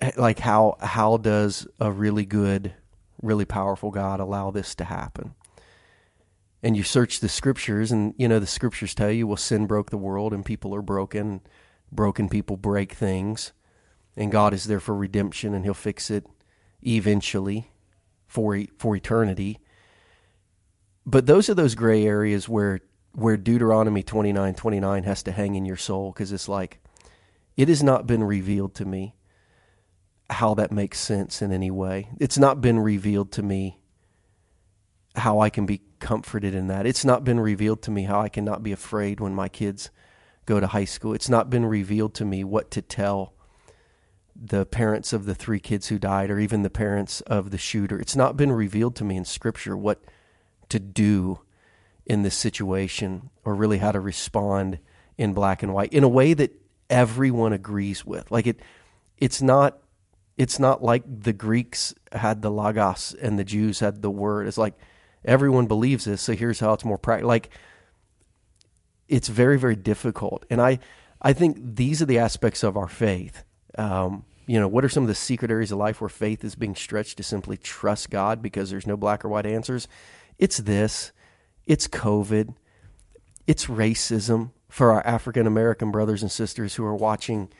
eh, 0.00 0.12
like 0.16 0.38
how 0.38 0.78
how 0.80 1.18
does 1.18 1.68
a 1.78 1.92
really 1.92 2.24
good, 2.24 2.72
really 3.20 3.44
powerful 3.44 3.90
God 3.90 4.20
allow 4.20 4.50
this 4.50 4.74
to 4.76 4.84
happen? 4.84 5.34
And 6.62 6.78
you 6.78 6.82
search 6.82 7.20
the 7.20 7.28
scriptures, 7.28 7.92
and 7.92 8.14
you 8.16 8.26
know 8.26 8.38
the 8.38 8.46
scriptures 8.46 8.94
tell 8.94 9.10
you, 9.10 9.26
well, 9.26 9.36
sin 9.36 9.66
broke 9.66 9.90
the 9.90 9.98
world, 9.98 10.32
and 10.32 10.46
people 10.46 10.74
are 10.74 10.80
broken. 10.80 11.42
Broken 11.92 12.30
people 12.30 12.56
break 12.56 12.94
things, 12.94 13.52
and 14.16 14.32
God 14.32 14.54
is 14.54 14.64
there 14.64 14.80
for 14.80 14.94
redemption, 14.94 15.52
and 15.52 15.66
He'll 15.66 15.74
fix 15.74 16.10
it 16.10 16.26
eventually, 16.82 17.70
for 18.26 18.58
for 18.78 18.96
eternity. 18.96 19.58
But 21.04 21.26
those 21.26 21.50
are 21.50 21.54
those 21.54 21.74
gray 21.74 22.06
areas 22.06 22.48
where 22.48 22.80
where 23.12 23.36
Deuteronomy 23.36 24.02
twenty 24.02 24.32
nine 24.32 24.54
twenty 24.54 24.80
nine 24.80 25.02
has 25.04 25.22
to 25.24 25.32
hang 25.32 25.54
in 25.54 25.64
your 25.64 25.76
soul 25.76 26.12
because 26.12 26.32
it's 26.32 26.48
like, 26.48 26.80
it 27.56 27.68
has 27.68 27.82
not 27.82 28.06
been 28.06 28.24
revealed 28.24 28.74
to 28.76 28.84
me 28.84 29.14
how 30.30 30.54
that 30.54 30.70
makes 30.70 31.00
sense 31.00 31.42
in 31.42 31.52
any 31.52 31.70
way. 31.70 32.08
It's 32.20 32.38
not 32.38 32.60
been 32.60 32.78
revealed 32.78 33.32
to 33.32 33.42
me 33.42 33.80
how 35.16 35.40
I 35.40 35.50
can 35.50 35.66
be 35.66 35.82
comforted 35.98 36.54
in 36.54 36.68
that. 36.68 36.86
It's 36.86 37.04
not 37.04 37.24
been 37.24 37.40
revealed 37.40 37.82
to 37.82 37.90
me 37.90 38.04
how 38.04 38.20
I 38.20 38.28
cannot 38.28 38.62
be 38.62 38.70
afraid 38.70 39.18
when 39.18 39.34
my 39.34 39.48
kids 39.48 39.90
go 40.46 40.60
to 40.60 40.68
high 40.68 40.84
school. 40.84 41.12
It's 41.12 41.28
not 41.28 41.50
been 41.50 41.66
revealed 41.66 42.14
to 42.14 42.24
me 42.24 42.44
what 42.44 42.70
to 42.70 42.80
tell 42.80 43.34
the 44.34 44.64
parents 44.64 45.12
of 45.12 45.26
the 45.26 45.34
three 45.34 45.58
kids 45.60 45.88
who 45.88 45.98
died 45.98 46.30
or 46.30 46.38
even 46.38 46.62
the 46.62 46.70
parents 46.70 47.20
of 47.22 47.50
the 47.50 47.58
shooter. 47.58 47.98
It's 47.98 48.16
not 48.16 48.36
been 48.36 48.52
revealed 48.52 48.94
to 48.96 49.04
me 49.04 49.16
in 49.16 49.24
scripture 49.24 49.76
what 49.76 50.02
to 50.68 50.78
do 50.78 51.40
in 52.06 52.22
this 52.22 52.34
situation 52.34 53.30
or 53.44 53.54
really 53.54 53.78
how 53.78 53.92
to 53.92 54.00
respond 54.00 54.78
in 55.16 55.32
black 55.32 55.62
and 55.62 55.74
white 55.74 55.92
in 55.92 56.02
a 56.02 56.08
way 56.08 56.34
that 56.34 56.52
everyone 56.88 57.52
agrees 57.52 58.04
with. 58.04 58.30
Like 58.30 58.46
it 58.46 58.60
it's 59.18 59.40
not 59.42 59.78
it's 60.36 60.58
not 60.58 60.82
like 60.82 61.02
the 61.06 61.32
Greeks 61.32 61.94
had 62.12 62.42
the 62.42 62.50
logos 62.50 63.14
and 63.20 63.38
the 63.38 63.44
Jews 63.44 63.80
had 63.80 64.02
the 64.02 64.10
word. 64.10 64.48
It's 64.48 64.58
like 64.58 64.74
everyone 65.24 65.66
believes 65.66 66.04
this, 66.04 66.22
so 66.22 66.32
here's 66.32 66.60
how 66.60 66.72
it's 66.72 66.84
more 66.84 66.98
practical. 66.98 67.28
Like 67.28 67.50
it's 69.08 69.28
very 69.28 69.58
very 69.58 69.76
difficult, 69.76 70.46
and 70.50 70.60
I 70.60 70.78
I 71.20 71.32
think 71.32 71.58
these 71.60 72.00
are 72.00 72.06
the 72.06 72.18
aspects 72.18 72.62
of 72.62 72.76
our 72.76 72.88
faith. 72.88 73.44
Um, 73.76 74.24
you 74.46 74.58
know, 74.58 74.66
what 74.66 74.84
are 74.84 74.88
some 74.88 75.04
of 75.04 75.08
the 75.08 75.14
secret 75.14 75.50
areas 75.50 75.70
of 75.70 75.78
life 75.78 76.00
where 76.00 76.08
faith 76.08 76.42
is 76.42 76.54
being 76.54 76.74
stretched 76.74 77.18
to 77.18 77.22
simply 77.22 77.56
trust 77.56 78.10
God 78.10 78.42
because 78.42 78.70
there's 78.70 78.86
no 78.86 78.96
black 78.96 79.24
or 79.24 79.28
white 79.28 79.46
answers? 79.46 79.86
It's 80.38 80.56
this, 80.56 81.12
it's 81.66 81.86
COVID, 81.86 82.54
it's 83.46 83.66
racism 83.66 84.52
for 84.68 84.92
our 84.92 85.06
African 85.06 85.46
American 85.46 85.90
brothers 85.90 86.22
and 86.22 86.30
sisters 86.30 86.74
who 86.74 86.84
are 86.84 86.94
watching 86.94 87.50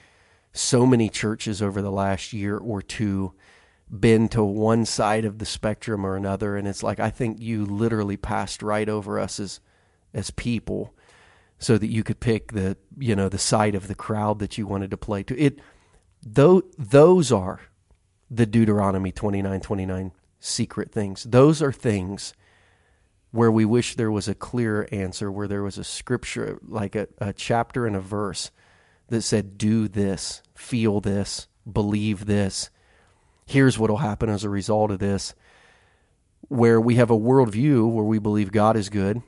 so 0.53 0.87
many 0.87 1.09
churches 1.09 1.63
over 1.63 1.83
the 1.83 1.91
last 1.91 2.33
year 2.33 2.57
or 2.57 2.83
two 2.83 3.33
been 3.91 4.29
to 4.29 4.43
one 4.43 4.85
side 4.85 5.25
of 5.25 5.39
the 5.39 5.47
spectrum 5.47 6.07
or 6.07 6.17
another. 6.17 6.57
And 6.57 6.69
it's 6.69 6.83
like 6.83 7.01
I 7.01 7.11
think 7.11 7.41
you 7.41 7.65
literally 7.65 8.17
passed 8.17 8.63
right 8.63 8.89
over 8.89 9.19
us 9.19 9.41
as 9.41 9.61
as 10.15 10.31
people 10.31 10.95
so 11.59 11.77
that 11.79 11.89
you 11.89 12.03
could 12.03 12.21
pick 12.21 12.53
the 12.53 12.77
you 12.99 13.15
know 13.15 13.29
the 13.29 13.39
side 13.39 13.75
of 13.75 13.89
the 13.89 13.95
crowd 13.95 14.39
that 14.39 14.57
you 14.59 14.67
wanted 14.67 14.91
to 14.91 14.97
play 14.97 15.23
to. 15.25 15.39
It 15.39 15.61
though 16.23 16.63
those 16.79 17.33
are 17.33 17.61
the 18.31 18.47
Deuteronomy 18.47 19.13
29 19.13 19.61
29 19.61 20.13
secret 20.39 20.93
things. 20.93 21.25
Those 21.25 21.61
are 21.61 21.73
things 21.73 22.33
where 23.33 23.51
we 23.51 23.65
wish 23.65 23.95
there 23.95 24.11
was 24.11 24.29
a 24.29 24.35
clear 24.35 24.89
answer 24.91 25.31
where 25.31 25.49
there 25.49 25.63
was 25.63 25.79
a 25.79 25.85
scripture 25.85 26.59
like 26.67 26.97
a, 26.97 27.07
a 27.19 27.33
chapter 27.33 27.87
and 27.87 27.95
a 27.95 28.01
verse 28.01 28.51
that 29.09 29.23
said, 29.23 29.59
do 29.59 29.89
this, 29.89 30.43
feel 30.55 31.01
this, 31.01 31.49
believe 31.71 32.27
this. 32.27 32.71
Here's 33.47 33.79
what 33.79 33.91
will 33.91 33.99
happen 33.99 34.29
as 34.29 34.45
a 34.45 34.49
result 34.49 34.91
of 34.91 34.99
this. 34.99 35.35
Where 36.49 36.81
we 36.81 36.97
have 36.97 37.11
a 37.11 37.19
worldview 37.19 37.91
where 37.91 38.05
we 38.05 38.19
believe 38.19 38.51
God 38.51 38.77
is 38.77 38.89
good, 38.89 39.23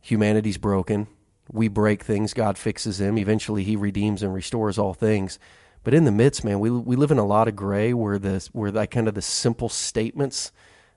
humanity's 0.00 0.58
broken, 0.58 1.08
we 1.50 1.68
break 1.68 2.02
things, 2.02 2.34
God 2.34 2.56
fixes 2.56 2.98
them, 2.98 3.18
eventually 3.18 3.64
He 3.64 3.76
redeems 3.76 4.22
and 4.22 4.32
restores 4.32 4.78
all 4.78 4.94
things. 4.94 5.38
But 5.84 5.94
in 5.94 6.04
the 6.04 6.12
midst, 6.12 6.44
man, 6.44 6.60
we 6.60 6.70
we 6.70 6.96
live 6.96 7.10
in 7.10 7.18
a 7.18 7.26
lot 7.26 7.48
of 7.48 7.56
gray 7.56 7.92
where 7.94 8.18
the 8.18 8.46
where 8.52 8.70
that 8.70 8.90
kind 8.90 9.08
of 9.08 9.14
the 9.14 9.22
simple 9.22 9.68
statements 9.68 10.52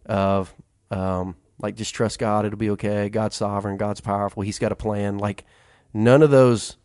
of 0.06 0.54
um, 0.90 1.36
like 1.62 1.76
just 1.76 1.94
trust 1.94 2.20
God, 2.20 2.46
it'll 2.46 2.58
be 2.58 2.72
okay. 2.72 3.10
God's 3.10 3.36
sovereign, 3.36 3.78
God's 3.78 4.02
powerful, 4.02 4.44
He's 4.44 4.60
got 4.60 4.72
a 4.72 4.76
plan. 4.76 5.18
Like 5.18 5.46
none 5.94 6.22
of 6.22 6.32
those 6.32 6.78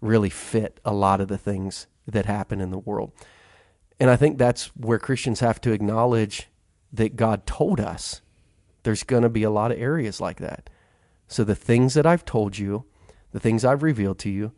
really 0.00 0.30
fit 0.30 0.80
a 0.84 0.92
lot 0.92 1.20
of 1.20 1.28
the 1.28 1.38
things 1.38 1.86
that 2.06 2.26
happen 2.26 2.60
in 2.60 2.70
the 2.70 2.78
world. 2.78 3.12
And 3.98 4.10
I 4.10 4.16
think 4.16 4.38
that's 4.38 4.66
where 4.76 4.98
Christians 4.98 5.40
have 5.40 5.60
to 5.62 5.72
acknowledge 5.72 6.48
that 6.92 7.16
God 7.16 7.46
told 7.46 7.80
us, 7.80 8.20
there's 8.82 9.02
going 9.02 9.22
to 9.22 9.28
be 9.28 9.42
a 9.42 9.50
lot 9.50 9.72
of 9.72 9.78
areas 9.78 10.20
like 10.20 10.38
that. 10.38 10.68
So 11.26 11.42
the 11.42 11.54
things 11.54 11.94
that 11.94 12.06
I've 12.06 12.24
told 12.24 12.58
you, 12.58 12.84
the 13.32 13.40
things 13.40 13.64
I've 13.64 13.82
revealed 13.82 14.18
to 14.20 14.30
you, 14.30 14.52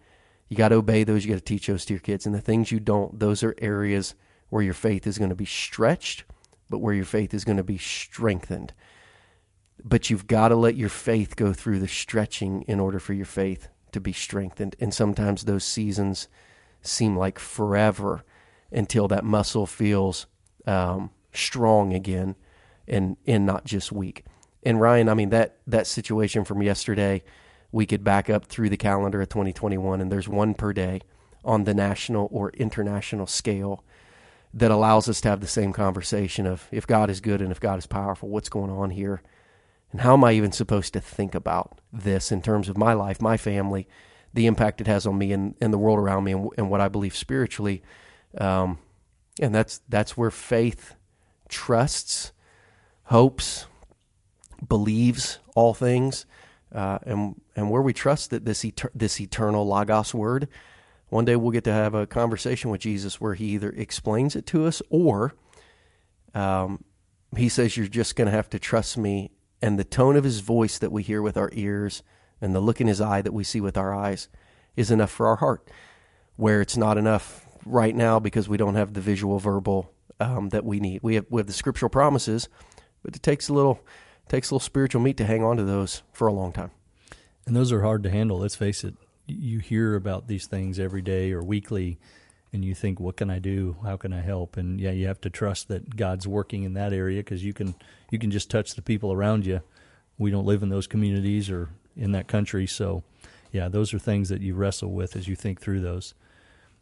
you 0.49 0.57
got 0.57 0.69
to 0.69 0.77
obey 0.77 1.05
those. 1.05 1.25
You 1.25 1.33
got 1.33 1.39
to 1.39 1.45
teach 1.45 1.67
those 1.67 1.85
to 1.87 1.95
your 1.95 2.01
kids. 2.01 2.27
And 2.27 2.35
the 2.35 2.41
things 2.41 2.71
you 2.71 2.81
don't, 2.81 3.19
those 3.19 3.43
are 3.43 3.55
areas 3.59 4.15
where 4.49 4.63
your 4.63 4.75
faith 4.75 5.07
is 5.07 5.19
going 5.19 5.31
to 5.31 5.37
be 5.37 5.45
stretched, 5.45 6.25
but 6.69 6.79
where 6.79 6.95
your 6.95 7.05
faith 7.05 7.33
is 7.35 7.45
going 7.45 7.57
to 7.57 7.65
be 7.65 7.79
strengthened. 7.79 8.73
But 9.85 10.11
you've 10.11 10.27
got 10.27 10.49
to 10.49 10.57
let 10.57 10.77
your 10.77 10.89
faith 10.89 11.37
go 11.37 11.53
through 11.53 11.79
the 11.79 11.89
stretching 11.89 12.63
in 12.63 12.81
order 12.81 12.99
for 12.99 13.13
your 13.13 13.27
faith 13.27 13.69
to 13.93 14.01
be 14.01 14.13
strengthened. 14.13 14.77
And 14.81 14.93
sometimes 14.93 15.45
those 15.45 15.65
seasons 15.65 16.29
seem 16.83 17.17
like 17.17 17.39
forever 17.39 18.25
until 18.73 19.09
that 19.09 19.25
muscle 19.25 19.67
feels 19.67 20.27
um, 20.67 21.11
strong 21.33 21.93
again 21.93 22.37
and 22.89 23.17
and 23.27 23.47
not 23.47 23.65
just 23.65 23.93
weak. 23.93 24.25
And 24.63 24.81
Ryan, 24.81 25.09
I 25.09 25.15
mean 25.15 25.31
that 25.31 25.59
that 25.67 25.87
situation 25.87 26.45
from 26.45 26.63
yesterday, 26.63 27.23
we 27.73 27.87
could 27.87 28.05
back 28.05 28.31
up 28.31 28.47
through 28.47 28.71
the 28.71 28.77
calendar 28.77 29.21
of 29.21 29.29
2021, 29.29 30.01
and 30.01 30.11
there's 30.11 30.29
one 30.29 30.55
per 30.55 30.73
day 30.73 31.01
on 31.45 31.65
the 31.65 31.75
national 31.75 32.29
or 32.33 32.51
international 32.51 33.27
scale 33.27 33.85
that 34.53 34.71
allows 34.71 35.09
us 35.09 35.21
to 35.21 35.29
have 35.29 35.41
the 35.41 35.47
same 35.47 35.73
conversation 35.73 36.47
of 36.47 36.67
if 36.73 36.87
God 36.87 37.11
is 37.11 37.21
good 37.21 37.41
and 37.41 37.53
if 37.53 37.61
God 37.61 37.79
is 37.79 37.87
powerful, 37.87 38.29
what's 38.29 38.49
going 38.49 38.71
on 38.71 38.91
here? 38.91 39.23
And 39.93 40.01
how 40.01 40.15
am 40.15 40.25
I 40.25 40.33
even 40.33 40.53
supposed 40.53 40.93
to 40.95 41.01
think 41.01 41.35
about 41.35 41.81
this 41.93 42.33
in 42.33 42.43
terms 42.43 42.69
of 42.69 42.77
my 42.77 42.93
life, 42.93 43.21
my 43.21 43.37
family, 43.37 43.89
the 44.35 44.47
impact 44.47 44.81
it 44.81 44.87
has 44.87 45.07
on 45.07 45.17
me 45.17 45.33
and, 45.33 45.55
and 45.61 45.73
the 45.73 45.79
world 45.79 45.99
around 45.99 46.25
me 46.25 46.33
and, 46.33 46.51
and 46.59 46.71
what 46.71 46.81
I 46.81 46.89
believe 46.89 47.17
spiritually? 47.17 47.83
Um, 48.39 48.79
and 49.41 49.55
that's 49.55 49.81
that's 49.89 50.17
where 50.17 50.31
faith 50.31 50.95
trusts, 51.49 52.33
hopes, 53.05 53.67
believes 54.67 55.39
all 55.55 55.75
things, 55.75 56.27
uh, 56.75 56.99
and 57.03 57.41
and 57.55 57.71
where 57.71 57.83
we 57.83 57.93
trust 57.93 58.31
that 58.31 58.45
this 58.45 58.65
this 58.95 59.21
eternal 59.21 59.67
logos 59.67 60.15
word, 60.15 60.49
one 61.09 61.25
day 61.25 61.37
we'll 61.37 61.53
get 61.53 61.65
to 61.65 61.73
have 61.73 61.95
a 61.95 62.07
conversation 62.07 62.71
with 62.71 62.81
Jesus 62.81 63.21
where 63.21 63.35
he 63.35 63.47
either 63.47 63.71
explains 63.71 64.35
it 64.35 64.47
to 64.47 64.67
us 64.67 64.83
or 64.91 65.35
um, 66.35 66.85
he 67.37 67.49
says 67.49 67.77
you're 67.77 67.87
just 67.87 68.17
going 68.17 68.27
to 68.27 68.33
have 68.33 68.51
to 68.51 68.59
trust 68.59 68.99
me, 68.99 69.31
and 69.63 69.79
the 69.79 69.85
tone 69.85 70.17
of 70.17 70.25
his 70.25 70.41
voice 70.41 70.79
that 70.79 70.93
we 70.93 71.03
hear 71.03 71.23
with 71.23 71.37
our 71.37 71.51
ears 71.53 72.03
and 72.41 72.55
the 72.55 72.61
look 72.61 72.81
in 72.81 72.87
his 72.87 73.01
eye 73.01 73.23
that 73.23 73.33
we 73.33 73.45
see 73.45 73.61
with 73.61 73.77
our 73.77 73.95
eyes 73.95 74.29
is 74.77 74.91
enough 74.91 75.11
for 75.11 75.27
our 75.27 75.37
heart. 75.37 75.69
Where 76.37 76.61
it's 76.61 76.77
not 76.77 76.99
enough 76.99 77.47
right 77.65 77.95
now 77.95 78.19
because 78.21 78.49
we 78.49 78.59
don't 78.59 78.75
have 78.75 78.93
the 78.93 79.01
visual 79.01 79.39
verbal 79.39 79.93
um, 80.21 80.51
that 80.51 80.65
we 80.65 80.81
need. 80.81 81.01
We 81.03 81.15
have 81.17 81.27
we 81.31 81.41
have 81.41 81.47
the 81.47 81.53
scriptural 81.53 81.91
promises, 81.91 82.49
but 83.03 83.17
it 83.17 83.23
takes 83.23 83.49
a 83.49 83.55
little 83.55 83.81
takes 84.29 84.51
a 84.51 84.55
little 84.55 84.65
spiritual 84.65 85.01
meat 85.01 85.17
to 85.17 85.25
hang 85.25 85.43
on 85.43 85.57
to 85.57 85.65
those 85.65 86.03
for 86.13 86.27
a 86.27 86.33
long 86.33 86.53
time. 86.53 86.71
And 87.47 87.55
those 87.55 87.73
are 87.73 87.83
hard 87.83 88.03
to 88.03 88.11
handle. 88.11 88.39
Let's 88.39 88.57
face 88.57 88.85
it. 88.85 88.95
You 89.27 89.61
hear 89.61 89.95
about 89.95 90.29
these 90.29 90.47
things 90.47 90.79
every 90.79 91.03
day 91.03 91.33
or 91.33 91.43
weekly, 91.43 91.99
and 92.53 92.65
you 92.65 92.75
think, 92.75 93.01
"What 93.01 93.17
can 93.17 93.31
I 93.31 93.39
do? 93.39 93.77
How 93.83 93.97
can 93.97 94.13
I 94.13 94.21
help?" 94.21 94.57
And 94.57 94.81
yeah, 94.81 94.91
you 94.91 95.07
have 95.07 95.21
to 95.23 95.31
trust 95.31 95.69
that 95.69 95.97
God's 95.97 96.27
working 96.27 96.63
in 96.65 96.75
that 96.75 96.93
area 96.93 97.21
because 97.21 97.45
you 97.45 97.53
can 97.53 97.75
you 98.11 98.19
can 98.19 98.31
just 98.31 98.51
touch 98.51 98.75
the 98.75 98.83
people 98.83 99.13
around 99.13 99.47
you. 99.47 99.61
We 100.19 100.31
don't 100.31 100.47
live 100.47 100.63
in 100.63 100.69
those 100.69 100.87
communities 100.87 101.51
or 101.51 101.71
in 101.97 102.13
that 102.13 102.29
country, 102.29 102.67
so 102.67 103.03
yeah, 103.53 103.69
those 103.69 103.93
are 103.95 103.99
things 103.99 104.29
that 104.29 104.43
you 104.43 104.55
wrestle 104.55 104.93
with 104.93 105.17
as 105.17 105.29
you 105.29 105.37
think 105.37 105.61
through 105.61 105.81
those. 105.81 106.15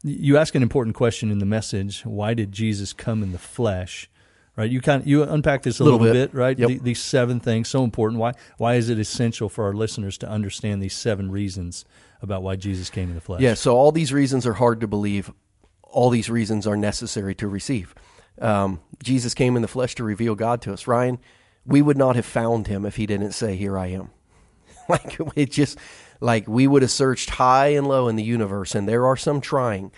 You 0.03 0.37
ask 0.37 0.55
an 0.55 0.63
important 0.63 0.97
question 0.97 1.31
in 1.31 1.39
the 1.39 1.47
message: 1.47 2.05
Why 2.05 2.35
did 2.35 2.53
Jesus 2.53 2.93
come 2.93 3.23
in 3.23 3.33
the 3.33 3.39
flesh? 3.39 4.11
Right, 4.57 4.71
you 4.71 4.81
kind 4.81 5.03
of, 5.03 5.09
you 5.09 5.25
unpack 5.25 5.63
this 5.63 5.81
a 5.81 5.85
little, 5.85 5.99
little 5.99 6.15
bit. 6.15 6.31
bit, 6.31 6.39
right? 6.39 6.57
Yep. 6.57 6.69
The, 6.69 6.79
these 6.79 7.03
seven 7.03 7.41
things 7.41 7.69
so 7.69 7.83
important. 7.83 8.21
Why 8.21 8.35
why 8.57 8.75
is 8.75 8.89
it 8.89 9.01
essential 9.01 9.49
for 9.49 9.65
our 9.65 9.73
listeners 9.73 10.17
to 10.19 10.29
understand 10.29 10.81
these 10.81 10.95
seven 10.95 11.29
reasons 11.29 11.85
about 12.23 12.45
why 12.45 12.55
Jesus 12.55 12.89
came 12.89 13.09
in 13.09 13.17
the 13.17 13.21
flesh? 13.21 13.41
Yeah, 13.41 13.55
so 13.55 13.77
all 13.77 13.91
these 13.91 14.13
reasons 14.13 14.47
are 14.47 14.53
hard 14.53 14.81
to 14.83 14.87
believe. 14.87 15.33
All 15.95 16.11
these 16.11 16.29
reasons 16.29 16.67
are 16.67 16.77
necessary 16.77 17.35
to 17.37 17.47
receive. 17.47 17.95
Um, 18.41 18.81
Jesus 19.03 19.33
came 19.33 19.55
in 19.55 19.63
the 19.63 19.69
flesh 19.69 19.95
to 19.95 20.05
reveal 20.05 20.35
God 20.35 20.61
to 20.63 20.73
us. 20.73 20.89
Ryan, 20.89 21.21
we 21.65 21.81
would 21.81 21.97
not 21.97 22.17
have 22.17 22.27
found 22.27 22.67
him 22.67 22.85
if 22.85 22.97
he 22.97 23.07
didn't 23.07 23.33
say, 23.33 23.55
"Here 23.55 23.79
I 23.79 23.87
am." 23.87 24.11
like 24.89 25.19
it 25.37 25.51
just 25.53 25.79
like 26.21 26.49
we 26.49 26.67
would 26.67 26.83
have 26.83 26.91
searched 26.91 27.31
high 27.31 27.69
and 27.69 27.87
low 27.87 28.09
in 28.09 28.17
the 28.17 28.25
universe, 28.25 28.75
and 28.75 28.89
there 28.89 29.07
are 29.07 29.17
some 29.17 29.41
trying, 29.41 29.93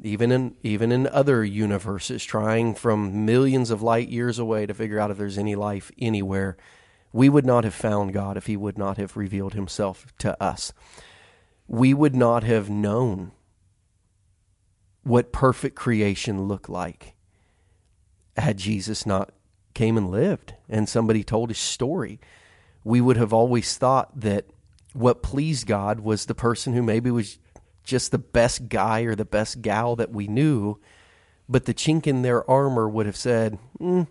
even 0.00 0.30
in 0.30 0.54
even 0.62 0.92
in 0.92 1.08
other 1.08 1.44
universes, 1.44 2.24
trying 2.24 2.74
from 2.74 3.26
millions 3.26 3.70
of 3.70 3.82
light 3.82 4.08
years 4.08 4.38
away 4.38 4.64
to 4.66 4.74
figure 4.74 5.00
out 5.00 5.10
if 5.10 5.18
there's 5.18 5.38
any 5.38 5.56
life 5.56 5.90
anywhere. 5.98 6.56
We 7.12 7.28
would 7.28 7.44
not 7.44 7.64
have 7.64 7.74
found 7.74 8.14
God 8.14 8.36
if 8.36 8.46
He 8.46 8.56
would 8.56 8.78
not 8.78 8.96
have 8.96 9.16
revealed 9.16 9.54
Himself 9.54 10.06
to 10.18 10.40
us. 10.42 10.72
We 11.66 11.92
would 11.92 12.14
not 12.14 12.44
have 12.44 12.70
known 12.70 13.32
what 15.02 15.32
perfect 15.32 15.76
creation 15.76 16.44
looked 16.44 16.68
like 16.68 17.14
had 18.36 18.56
Jesus 18.56 19.04
not 19.04 19.30
came 19.74 19.96
and 19.96 20.10
lived 20.10 20.54
and 20.68 20.88
somebody 20.88 21.24
told 21.24 21.50
his 21.50 21.58
story. 21.58 22.20
We 22.84 23.00
would 23.00 23.16
have 23.16 23.32
always 23.32 23.76
thought 23.76 24.20
that 24.20 24.46
what 24.92 25.22
pleased 25.22 25.66
God 25.66 26.00
was 26.00 26.26
the 26.26 26.34
person 26.34 26.74
who 26.74 26.82
maybe 26.82 27.10
was 27.10 27.38
just 27.84 28.10
the 28.10 28.18
best 28.18 28.68
guy 28.68 29.00
or 29.00 29.14
the 29.14 29.24
best 29.24 29.62
gal 29.62 29.96
that 29.96 30.10
we 30.10 30.28
knew, 30.28 30.78
but 31.48 31.64
the 31.64 31.74
chink 31.74 32.06
in 32.06 32.22
their 32.22 32.48
armor 32.48 32.88
would 32.88 33.06
have 33.06 33.16
said, 33.16 33.58
mm, 33.80 34.06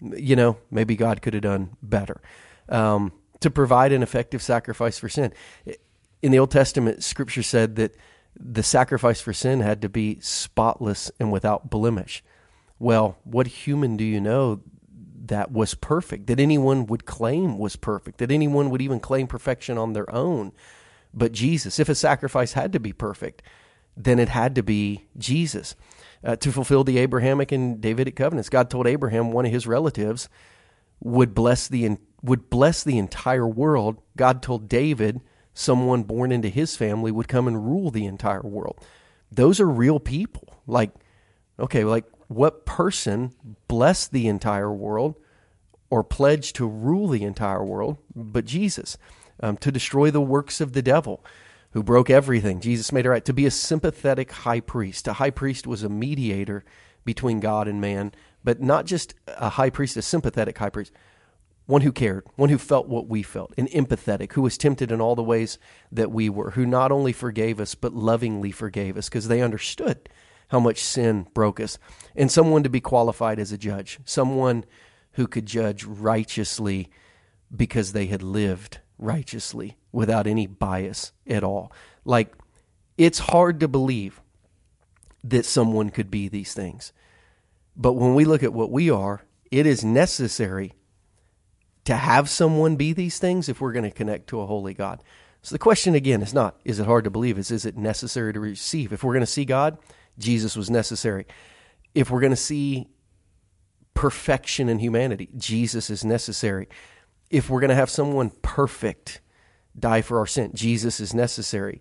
you 0.00 0.36
know, 0.36 0.58
maybe 0.70 0.94
God 0.94 1.22
could 1.22 1.34
have 1.34 1.42
done 1.42 1.76
better. 1.82 2.20
Um, 2.68 3.12
to 3.40 3.50
provide 3.50 3.92
an 3.92 4.02
effective 4.02 4.42
sacrifice 4.42 4.98
for 4.98 5.08
sin. 5.08 5.32
In 6.22 6.32
the 6.32 6.38
Old 6.38 6.50
Testament, 6.50 7.02
Scripture 7.02 7.42
said 7.42 7.76
that 7.76 7.94
the 8.38 8.62
sacrifice 8.62 9.20
for 9.20 9.32
sin 9.32 9.60
had 9.60 9.82
to 9.82 9.88
be 9.88 10.18
spotless 10.20 11.10
and 11.18 11.32
without 11.32 11.70
blemish. 11.70 12.22
Well, 12.78 13.18
what 13.24 13.46
human 13.46 13.96
do 13.96 14.04
you 14.04 14.20
know 14.20 14.60
that 15.26 15.52
was 15.52 15.74
perfect, 15.74 16.26
that 16.28 16.40
anyone 16.40 16.86
would 16.86 17.04
claim 17.04 17.58
was 17.58 17.76
perfect, 17.76 18.18
that 18.18 18.30
anyone 18.30 18.70
would 18.70 18.80
even 18.80 19.00
claim 19.00 19.26
perfection 19.26 19.76
on 19.76 19.92
their 19.92 20.10
own. 20.14 20.52
But 21.12 21.32
Jesus, 21.32 21.78
if 21.78 21.88
a 21.88 21.94
sacrifice 21.94 22.52
had 22.52 22.72
to 22.72 22.80
be 22.80 22.92
perfect, 22.92 23.42
then 23.96 24.18
it 24.18 24.28
had 24.28 24.54
to 24.54 24.62
be 24.62 25.06
Jesus. 25.16 25.74
Uh, 26.24 26.36
to 26.36 26.50
fulfill 26.50 26.82
the 26.82 26.98
Abrahamic 26.98 27.52
and 27.52 27.80
Davidic 27.80 28.16
covenants, 28.16 28.48
God 28.48 28.70
told 28.70 28.86
Abraham 28.86 29.32
one 29.32 29.46
of 29.46 29.52
his 29.52 29.66
relatives 29.66 30.28
would 31.00 31.34
bless 31.34 31.68
the 31.68 31.96
would 32.22 32.50
bless 32.50 32.82
the 32.82 32.98
entire 32.98 33.46
world. 33.46 34.02
God 34.16 34.42
told 34.42 34.68
David 34.68 35.20
someone 35.58 36.04
born 36.04 36.30
into 36.30 36.48
his 36.48 36.76
family 36.76 37.10
would 37.10 37.26
come 37.26 37.48
and 37.48 37.66
rule 37.66 37.90
the 37.90 38.06
entire 38.06 38.42
world. 38.42 38.78
Those 39.32 39.58
are 39.58 39.68
real 39.68 39.98
people. 39.98 40.54
Like, 40.68 40.92
okay, 41.58 41.82
like 41.82 42.04
what 42.28 42.64
person 42.64 43.32
blessed 43.66 44.12
the 44.12 44.28
entire 44.28 44.72
world 44.72 45.16
or 45.90 46.04
pledged 46.04 46.54
to 46.56 46.66
rule 46.66 47.08
the 47.08 47.24
entire 47.24 47.64
world 47.64 47.98
but 48.14 48.44
Jesus, 48.44 48.96
um, 49.40 49.56
to 49.56 49.72
destroy 49.72 50.12
the 50.12 50.20
works 50.20 50.60
of 50.60 50.74
the 50.74 50.82
devil 50.82 51.24
who 51.72 51.82
broke 51.82 52.08
everything. 52.08 52.60
Jesus 52.60 52.92
made 52.92 53.04
it 53.04 53.10
right. 53.10 53.24
To 53.24 53.32
be 53.32 53.46
a 53.46 53.50
sympathetic 53.50 54.30
high 54.30 54.60
priest. 54.60 55.08
A 55.08 55.14
high 55.14 55.30
priest 55.30 55.66
was 55.66 55.82
a 55.82 55.88
mediator 55.88 56.64
between 57.04 57.40
God 57.40 57.66
and 57.66 57.80
man, 57.80 58.12
but 58.44 58.60
not 58.62 58.86
just 58.86 59.14
a 59.26 59.48
high 59.48 59.70
priest, 59.70 59.96
a 59.96 60.02
sympathetic 60.02 60.56
high 60.56 60.70
priest. 60.70 60.92
One 61.68 61.82
who 61.82 61.92
cared, 61.92 62.24
one 62.36 62.48
who 62.48 62.56
felt 62.56 62.88
what 62.88 63.08
we 63.08 63.22
felt, 63.22 63.52
an 63.58 63.66
empathetic, 63.66 64.32
who 64.32 64.40
was 64.40 64.56
tempted 64.56 64.90
in 64.90 65.02
all 65.02 65.14
the 65.14 65.22
ways 65.22 65.58
that 65.92 66.10
we 66.10 66.30
were, 66.30 66.52
who 66.52 66.64
not 66.64 66.90
only 66.90 67.12
forgave 67.12 67.60
us, 67.60 67.74
but 67.74 67.92
lovingly 67.92 68.50
forgave 68.50 68.96
us 68.96 69.10
because 69.10 69.28
they 69.28 69.42
understood 69.42 70.08
how 70.48 70.60
much 70.60 70.82
sin 70.82 71.26
broke 71.34 71.60
us, 71.60 71.78
and 72.16 72.32
someone 72.32 72.62
to 72.62 72.70
be 72.70 72.80
qualified 72.80 73.38
as 73.38 73.52
a 73.52 73.58
judge, 73.58 73.98
someone 74.06 74.64
who 75.12 75.26
could 75.26 75.44
judge 75.44 75.84
righteously 75.84 76.88
because 77.54 77.92
they 77.92 78.06
had 78.06 78.22
lived 78.22 78.78
righteously 78.96 79.76
without 79.92 80.26
any 80.26 80.46
bias 80.46 81.12
at 81.26 81.44
all. 81.44 81.70
Like, 82.02 82.34
it's 82.96 83.18
hard 83.18 83.60
to 83.60 83.68
believe 83.68 84.22
that 85.22 85.44
someone 85.44 85.90
could 85.90 86.10
be 86.10 86.28
these 86.28 86.54
things. 86.54 86.94
But 87.76 87.92
when 87.92 88.14
we 88.14 88.24
look 88.24 88.42
at 88.42 88.54
what 88.54 88.70
we 88.70 88.88
are, 88.88 89.20
it 89.50 89.66
is 89.66 89.84
necessary 89.84 90.72
to 91.88 91.96
have 91.96 92.28
someone 92.28 92.76
be 92.76 92.92
these 92.92 93.18
things 93.18 93.48
if 93.48 93.62
we're 93.62 93.72
going 93.72 93.82
to 93.82 93.90
connect 93.90 94.26
to 94.26 94.42
a 94.42 94.46
holy 94.46 94.74
God. 94.74 95.02
So 95.40 95.54
the 95.54 95.58
question 95.58 95.94
again 95.94 96.20
is 96.20 96.34
not, 96.34 96.60
is 96.62 96.78
it 96.78 96.84
hard 96.84 97.04
to 97.04 97.10
believe? 97.10 97.38
Is, 97.38 97.50
is 97.50 97.64
it 97.64 97.78
necessary 97.78 98.30
to 98.34 98.40
receive? 98.40 98.92
If 98.92 99.02
we're 99.02 99.14
going 99.14 99.24
to 99.24 99.26
see 99.26 99.46
God, 99.46 99.78
Jesus 100.18 100.54
was 100.54 100.68
necessary. 100.68 101.26
If 101.94 102.10
we're 102.10 102.20
going 102.20 102.28
to 102.28 102.36
see 102.36 102.88
perfection 103.94 104.68
in 104.68 104.80
humanity, 104.80 105.30
Jesus 105.34 105.88
is 105.88 106.04
necessary. 106.04 106.68
If 107.30 107.48
we're 107.48 107.60
going 107.60 107.70
to 107.70 107.74
have 107.74 107.88
someone 107.88 108.32
perfect 108.42 109.22
die 109.78 110.02
for 110.02 110.18
our 110.18 110.26
sin, 110.26 110.50
Jesus 110.52 111.00
is 111.00 111.14
necessary. 111.14 111.80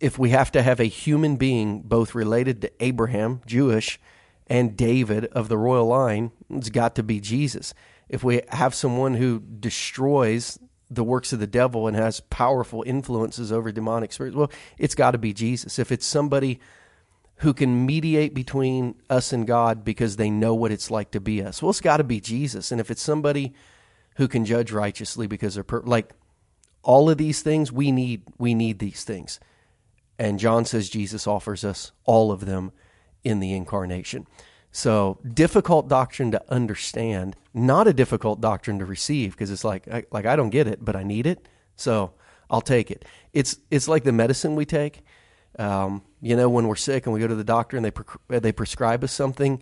If 0.00 0.18
we 0.18 0.30
have 0.30 0.50
to 0.50 0.62
have 0.64 0.80
a 0.80 0.86
human 0.86 1.36
being 1.36 1.82
both 1.82 2.16
related 2.16 2.62
to 2.62 2.72
Abraham, 2.82 3.42
Jewish, 3.46 4.00
and 4.48 4.76
David 4.76 5.26
of 5.26 5.48
the 5.48 5.56
royal 5.56 5.86
line, 5.86 6.32
it's 6.50 6.70
got 6.70 6.96
to 6.96 7.04
be 7.04 7.20
Jesus. 7.20 7.74
If 8.08 8.24
we 8.24 8.42
have 8.48 8.74
someone 8.74 9.14
who 9.14 9.40
destroys 9.40 10.58
the 10.90 11.04
works 11.04 11.32
of 11.32 11.40
the 11.40 11.46
devil 11.46 11.86
and 11.86 11.96
has 11.96 12.20
powerful 12.20 12.82
influences 12.86 13.52
over 13.52 13.70
demonic 13.70 14.12
spirits, 14.12 14.36
well, 14.36 14.50
it's 14.78 14.94
got 14.94 15.10
to 15.10 15.18
be 15.18 15.32
Jesus. 15.32 15.78
If 15.78 15.92
it's 15.92 16.06
somebody 16.06 16.60
who 17.36 17.52
can 17.52 17.86
mediate 17.86 18.34
between 18.34 18.94
us 19.08 19.32
and 19.32 19.46
God 19.46 19.84
because 19.84 20.16
they 20.16 20.30
know 20.30 20.54
what 20.54 20.72
it's 20.72 20.90
like 20.90 21.10
to 21.12 21.20
be 21.20 21.42
us, 21.42 21.62
well, 21.62 21.70
it's 21.70 21.80
got 21.80 21.98
to 21.98 22.04
be 22.04 22.20
Jesus. 22.20 22.72
And 22.72 22.80
if 22.80 22.90
it's 22.90 23.02
somebody 23.02 23.52
who 24.16 24.26
can 24.26 24.44
judge 24.44 24.72
righteously 24.72 25.26
because 25.26 25.54
they're 25.54 25.64
per- 25.64 25.82
like 25.82 26.12
all 26.82 27.10
of 27.10 27.18
these 27.18 27.42
things, 27.42 27.70
we 27.70 27.92
need 27.92 28.22
we 28.38 28.54
need 28.54 28.78
these 28.78 29.04
things. 29.04 29.38
And 30.18 30.38
John 30.38 30.64
says 30.64 30.88
Jesus 30.88 31.26
offers 31.26 31.64
us 31.64 31.92
all 32.04 32.32
of 32.32 32.46
them 32.46 32.72
in 33.22 33.40
the 33.40 33.52
incarnation. 33.52 34.26
So 34.78 35.18
difficult 35.34 35.88
doctrine 35.88 36.30
to 36.30 36.42
understand, 36.48 37.34
not 37.52 37.88
a 37.88 37.92
difficult 37.92 38.40
doctrine 38.40 38.78
to 38.78 38.84
receive 38.84 39.32
because 39.32 39.50
it's 39.50 39.64
like 39.64 39.88
I, 39.88 40.04
like 40.12 40.24
I 40.24 40.36
don't 40.36 40.50
get 40.50 40.68
it, 40.68 40.84
but 40.84 40.94
I 40.94 41.02
need 41.02 41.26
it, 41.26 41.48
so 41.74 42.12
I'll 42.48 42.60
take 42.60 42.88
it. 42.92 43.04
It's 43.32 43.58
it's 43.72 43.88
like 43.88 44.04
the 44.04 44.12
medicine 44.12 44.54
we 44.54 44.64
take. 44.64 45.02
Um, 45.58 46.04
you 46.20 46.36
know, 46.36 46.48
when 46.48 46.68
we're 46.68 46.76
sick 46.76 47.06
and 47.06 47.12
we 47.12 47.18
go 47.18 47.26
to 47.26 47.34
the 47.34 47.42
doctor 47.42 47.76
and 47.76 47.84
they 47.84 47.90
pre- 47.90 48.38
they 48.38 48.52
prescribe 48.52 49.02
us 49.02 49.10
something, 49.10 49.60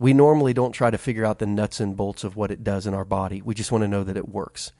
we 0.00 0.12
normally 0.12 0.52
don't 0.52 0.72
try 0.72 0.90
to 0.90 0.98
figure 0.98 1.24
out 1.24 1.38
the 1.38 1.46
nuts 1.46 1.78
and 1.78 1.96
bolts 1.96 2.24
of 2.24 2.34
what 2.34 2.50
it 2.50 2.64
does 2.64 2.88
in 2.88 2.92
our 2.92 3.04
body. 3.04 3.40
We 3.40 3.54
just 3.54 3.70
want 3.70 3.82
to 3.82 3.88
know 3.88 4.02
that 4.02 4.16
it 4.16 4.28
works. 4.28 4.72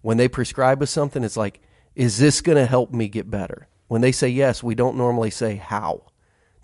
When 0.00 0.16
they 0.16 0.26
prescribe 0.26 0.80
us 0.80 0.90
something, 0.90 1.22
it's 1.22 1.36
like, 1.36 1.60
is 1.94 2.16
this 2.16 2.40
going 2.40 2.56
to 2.56 2.64
help 2.64 2.92
me 2.92 3.08
get 3.08 3.30
better? 3.30 3.68
When 3.88 4.00
they 4.00 4.12
say 4.12 4.28
yes, 4.28 4.62
we 4.62 4.74
don't 4.74 4.96
normally 4.96 5.30
say 5.30 5.56
how. 5.56 6.04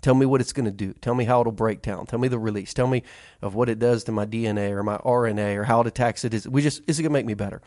Tell 0.01 0.15
me 0.15 0.25
what 0.25 0.41
it's 0.41 0.53
going 0.53 0.65
to 0.65 0.71
do. 0.71 0.93
Tell 0.93 1.13
me 1.13 1.25
how 1.25 1.41
it'll 1.41 1.51
break 1.51 1.81
down. 1.81 2.07
Tell 2.07 2.19
me 2.19 2.27
the 2.27 2.39
release. 2.39 2.73
Tell 2.73 2.87
me 2.87 3.03
of 3.41 3.53
what 3.53 3.69
it 3.69 3.77
does 3.77 4.03
to 4.05 4.11
my 4.11 4.25
DNA 4.25 4.71
or 4.71 4.83
my 4.83 4.97
RNA 4.97 5.57
or 5.57 5.63
how 5.65 5.81
it 5.81 5.87
attacks 5.87 6.25
it. 6.25 6.33
Is 6.33 6.47
we 6.47 6.61
just 6.61 6.81
is 6.87 6.99
it 6.99 7.03
going 7.03 7.11
to 7.11 7.13
make 7.13 7.25
me 7.25 7.35
better? 7.35 7.61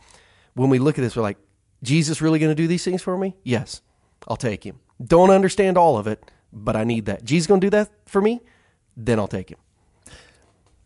When 0.54 0.70
we 0.70 0.78
look 0.78 0.98
at 0.98 1.02
this, 1.02 1.16
we're 1.16 1.22
like, 1.22 1.38
Jesus 1.82 2.20
really 2.20 2.38
going 2.38 2.50
to 2.50 2.60
do 2.60 2.66
these 2.66 2.84
things 2.84 3.02
for 3.02 3.16
me? 3.16 3.34
Yes, 3.44 3.82
I'll 4.26 4.36
take 4.36 4.64
him. 4.64 4.80
Don't 5.02 5.30
understand 5.30 5.76
all 5.76 5.96
of 5.96 6.06
it, 6.06 6.30
but 6.52 6.76
I 6.76 6.84
need 6.84 7.06
that. 7.06 7.24
Jesus 7.24 7.46
going 7.46 7.60
to 7.60 7.66
do 7.66 7.70
that 7.70 7.90
for 8.06 8.20
me? 8.20 8.40
Then 8.96 9.18
I'll 9.18 9.28
take 9.28 9.50
him. 9.50 9.58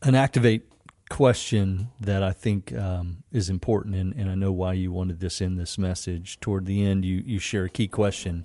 An 0.02 0.14
activate 0.14 0.70
question 1.10 1.88
that 2.00 2.22
I 2.22 2.32
think 2.32 2.74
um, 2.74 3.22
is 3.32 3.48
important, 3.48 3.94
and, 3.94 4.12
and 4.14 4.30
I 4.30 4.34
know 4.34 4.52
why 4.52 4.74
you 4.74 4.92
wanted 4.92 5.20
this 5.20 5.40
in 5.40 5.56
this 5.56 5.78
message. 5.78 6.40
Toward 6.40 6.66
the 6.66 6.84
end, 6.84 7.04
you 7.04 7.22
you 7.24 7.38
share 7.38 7.64
a 7.64 7.70
key 7.70 7.88
question 7.88 8.44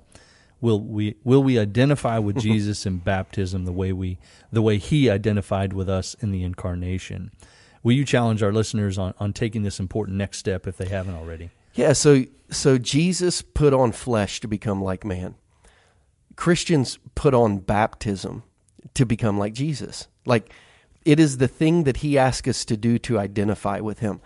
will 0.63 0.79
we 0.79 1.15
will 1.23 1.43
we 1.43 1.59
identify 1.59 2.17
with 2.17 2.37
Jesus 2.47 2.85
in 2.87 2.97
baptism 2.97 3.65
the 3.65 3.71
way 3.71 3.91
we 3.91 4.17
the 4.51 4.61
way 4.61 4.77
he 4.77 5.09
identified 5.09 5.73
with 5.73 5.89
us 5.89 6.15
in 6.21 6.31
the 6.31 6.43
incarnation? 6.43 7.31
Will 7.83 7.91
you 7.91 8.05
challenge 8.05 8.41
our 8.41 8.53
listeners 8.53 8.97
on, 8.97 9.13
on 9.19 9.33
taking 9.33 9.63
this 9.63 9.77
important 9.77 10.17
next 10.17 10.37
step 10.37 10.65
if 10.65 10.77
they 10.77 10.87
haven't 10.87 11.15
already? 11.15 11.51
Yeah 11.73 11.93
so 11.93 12.23
so 12.49 12.77
jesus 12.77 13.41
put 13.41 13.73
on 13.73 13.91
flesh 13.91 14.39
to 14.39 14.47
become 14.47 14.81
like 14.81 15.03
man. 15.03 15.35
Christians 16.35 16.97
put 17.13 17.35
on 17.35 17.59
baptism 17.59 18.43
to 18.95 19.05
become 19.05 19.37
like 19.37 19.53
jesus. 19.53 20.07
Like 20.25 20.51
it 21.03 21.19
is 21.19 21.37
the 21.37 21.49
thing 21.49 21.83
that 21.83 21.97
he 21.97 22.17
asked 22.17 22.47
us 22.47 22.63
to 22.65 22.77
do 22.77 22.97
to 22.99 23.19
identify 23.19 23.81
with 23.81 23.99
him 23.99 24.21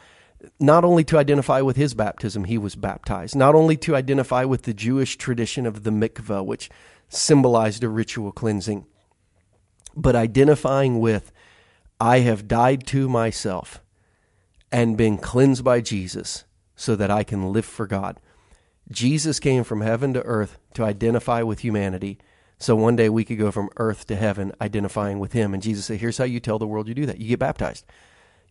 not 0.60 0.84
only 0.84 1.04
to 1.06 1.18
identify 1.18 1.62
with 1.62 1.78
his 1.78 1.94
baptism, 1.94 2.46
he 2.46 2.58
was 2.58 2.76
baptized, 2.76 3.36
not 3.36 3.56
only 3.56 3.78
to 3.78 3.96
identify 3.96 4.44
with 4.44 4.64
the 4.64 4.74
Jewish 4.74 5.18
tradition 5.18 5.66
of 5.66 5.84
the 5.84 5.90
mikveh, 5.90 6.46
which 6.46 6.70
symbolized 7.10 7.84
a 7.84 7.90
ritual 7.90 8.32
cleansing, 8.32 8.86
but 9.96 10.16
identifying 10.16 11.00
with, 11.00 11.32
I 12.00 12.20
have 12.20 12.48
died 12.48 12.86
to 12.88 13.10
myself 13.10 13.82
and 14.72 14.98
been 14.98 15.18
cleansed 15.18 15.64
by 15.64 15.82
Jesus 15.82 16.44
so 16.76 16.96
that 16.96 17.10
I 17.10 17.24
can 17.24 17.52
live 17.52 17.66
for 17.66 17.88
God. 17.88 18.20
Jesus 18.92 19.40
came 19.40 19.64
from 19.64 19.82
heaven 19.82 20.14
to 20.14 20.22
earth 20.24 20.60
to 20.76 20.84
identify 20.84 21.42
with 21.42 21.60
humanity. 21.60 22.20
So 22.60 22.76
one 22.76 22.96
day 22.96 23.10
we 23.10 23.26
could 23.26 23.38
go 23.38 23.52
from 23.52 23.70
earth 23.78 24.06
to 24.08 24.16
heaven 24.16 24.54
identifying 24.62 25.20
with 25.20 25.34
him. 25.34 25.54
And 25.54 25.64
Jesus 25.64 25.86
said, 25.86 26.00
Here's 26.00 26.18
how 26.18 26.24
you 26.24 26.40
tell 26.40 26.60
the 26.60 26.68
world 26.68 26.88
you 26.88 26.94
do 26.94 27.06
that. 27.08 27.20
You 27.20 27.30
get 27.30 27.40
baptized. 27.40 27.86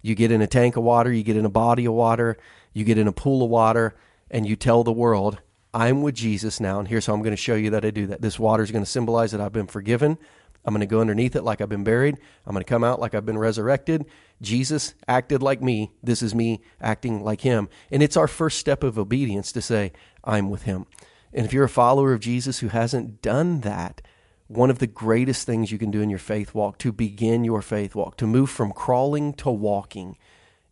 You 0.02 0.14
get 0.14 0.30
in 0.30 0.42
a 0.42 0.46
tank 0.46 0.76
of 0.76 0.84
water, 0.84 1.12
you 1.12 1.22
get 1.22 1.36
in 1.36 1.44
a 1.44 1.50
body 1.50 1.84
of 1.84 1.94
water, 1.94 2.36
you 2.72 2.84
get 2.84 2.98
in 2.98 3.08
a 3.08 3.12
pool 3.12 3.42
of 3.42 3.50
water, 3.50 3.96
and 4.30 4.46
you 4.46 4.56
tell 4.56 4.84
the 4.84 4.92
world, 4.92 5.40
I'm 5.74 6.02
with 6.02 6.14
Jesus 6.14 6.60
now, 6.60 6.78
and 6.78 6.88
here's 6.88 7.06
how 7.06 7.14
I'm 7.14 7.22
going 7.22 7.32
to 7.32 7.36
show 7.36 7.54
you 7.54 7.70
that 7.70 7.84
I 7.84 7.90
do 7.90 8.06
that. 8.06 8.22
This 8.22 8.38
water 8.38 8.62
is 8.62 8.70
going 8.70 8.84
to 8.84 8.90
symbolize 8.90 9.32
that 9.32 9.40
I've 9.40 9.52
been 9.52 9.66
forgiven. 9.66 10.18
I'm 10.64 10.72
going 10.72 10.80
to 10.80 10.86
go 10.86 11.00
underneath 11.00 11.36
it 11.36 11.44
like 11.44 11.60
I've 11.60 11.68
been 11.68 11.84
buried. 11.84 12.16
I'm 12.44 12.52
going 12.52 12.64
to 12.64 12.68
come 12.68 12.82
out 12.82 12.98
like 12.98 13.14
I've 13.14 13.26
been 13.26 13.38
resurrected. 13.38 14.04
Jesus 14.42 14.94
acted 15.06 15.42
like 15.42 15.62
me. 15.62 15.92
This 16.02 16.22
is 16.22 16.34
me 16.34 16.60
acting 16.80 17.22
like 17.22 17.42
him. 17.42 17.68
And 17.90 18.02
it's 18.02 18.16
our 18.16 18.26
first 18.26 18.58
step 18.58 18.82
of 18.82 18.98
obedience 18.98 19.52
to 19.52 19.62
say, 19.62 19.92
I'm 20.24 20.50
with 20.50 20.62
him. 20.62 20.86
And 21.32 21.46
if 21.46 21.52
you're 21.52 21.64
a 21.64 21.68
follower 21.68 22.12
of 22.12 22.20
Jesus 22.20 22.58
who 22.58 22.68
hasn't 22.68 23.22
done 23.22 23.60
that, 23.60 24.02
one 24.48 24.70
of 24.70 24.78
the 24.78 24.86
greatest 24.86 25.46
things 25.46 25.72
you 25.72 25.78
can 25.78 25.90
do 25.90 26.00
in 26.00 26.10
your 26.10 26.18
faith 26.18 26.54
walk 26.54 26.78
to 26.78 26.92
begin 26.92 27.44
your 27.44 27.62
faith 27.62 27.94
walk, 27.94 28.16
to 28.18 28.26
move 28.26 28.50
from 28.50 28.72
crawling 28.72 29.32
to 29.34 29.50
walking, 29.50 30.16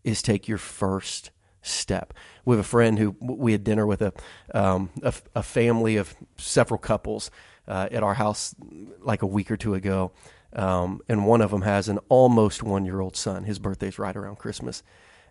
is 0.05 0.23
take 0.23 0.47
your 0.47 0.59
first 0.59 1.31
step. 1.63 2.15
We 2.45 2.57
have 2.57 2.65
a 2.65 2.69
friend 2.69 2.99
who 2.99 3.17
we 3.21 3.53
had 3.53 3.65
dinner 3.65 3.87
with 3.87 4.03
a 4.03 4.13
um, 4.53 4.91
a, 5.03 5.13
a, 5.35 5.43
family 5.43 5.97
of 5.97 6.15
several 6.37 6.79
couples 6.79 7.31
uh, 7.67 7.89
at 7.91 8.03
our 8.03 8.15
house 8.15 8.55
like 9.01 9.23
a 9.23 9.27
week 9.27 9.51
or 9.51 9.57
two 9.57 9.75
ago, 9.75 10.13
um, 10.53 11.01
and 11.09 11.27
one 11.27 11.41
of 11.41 11.51
them 11.51 11.63
has 11.63 11.89
an 11.89 11.99
almost 12.09 12.63
one 12.63 12.85
year 12.85 13.01
old 13.01 13.17
son. 13.17 13.45
His 13.45 13.59
birthday's 13.59 13.99
right 13.99 14.15
around 14.15 14.37
Christmas, 14.37 14.83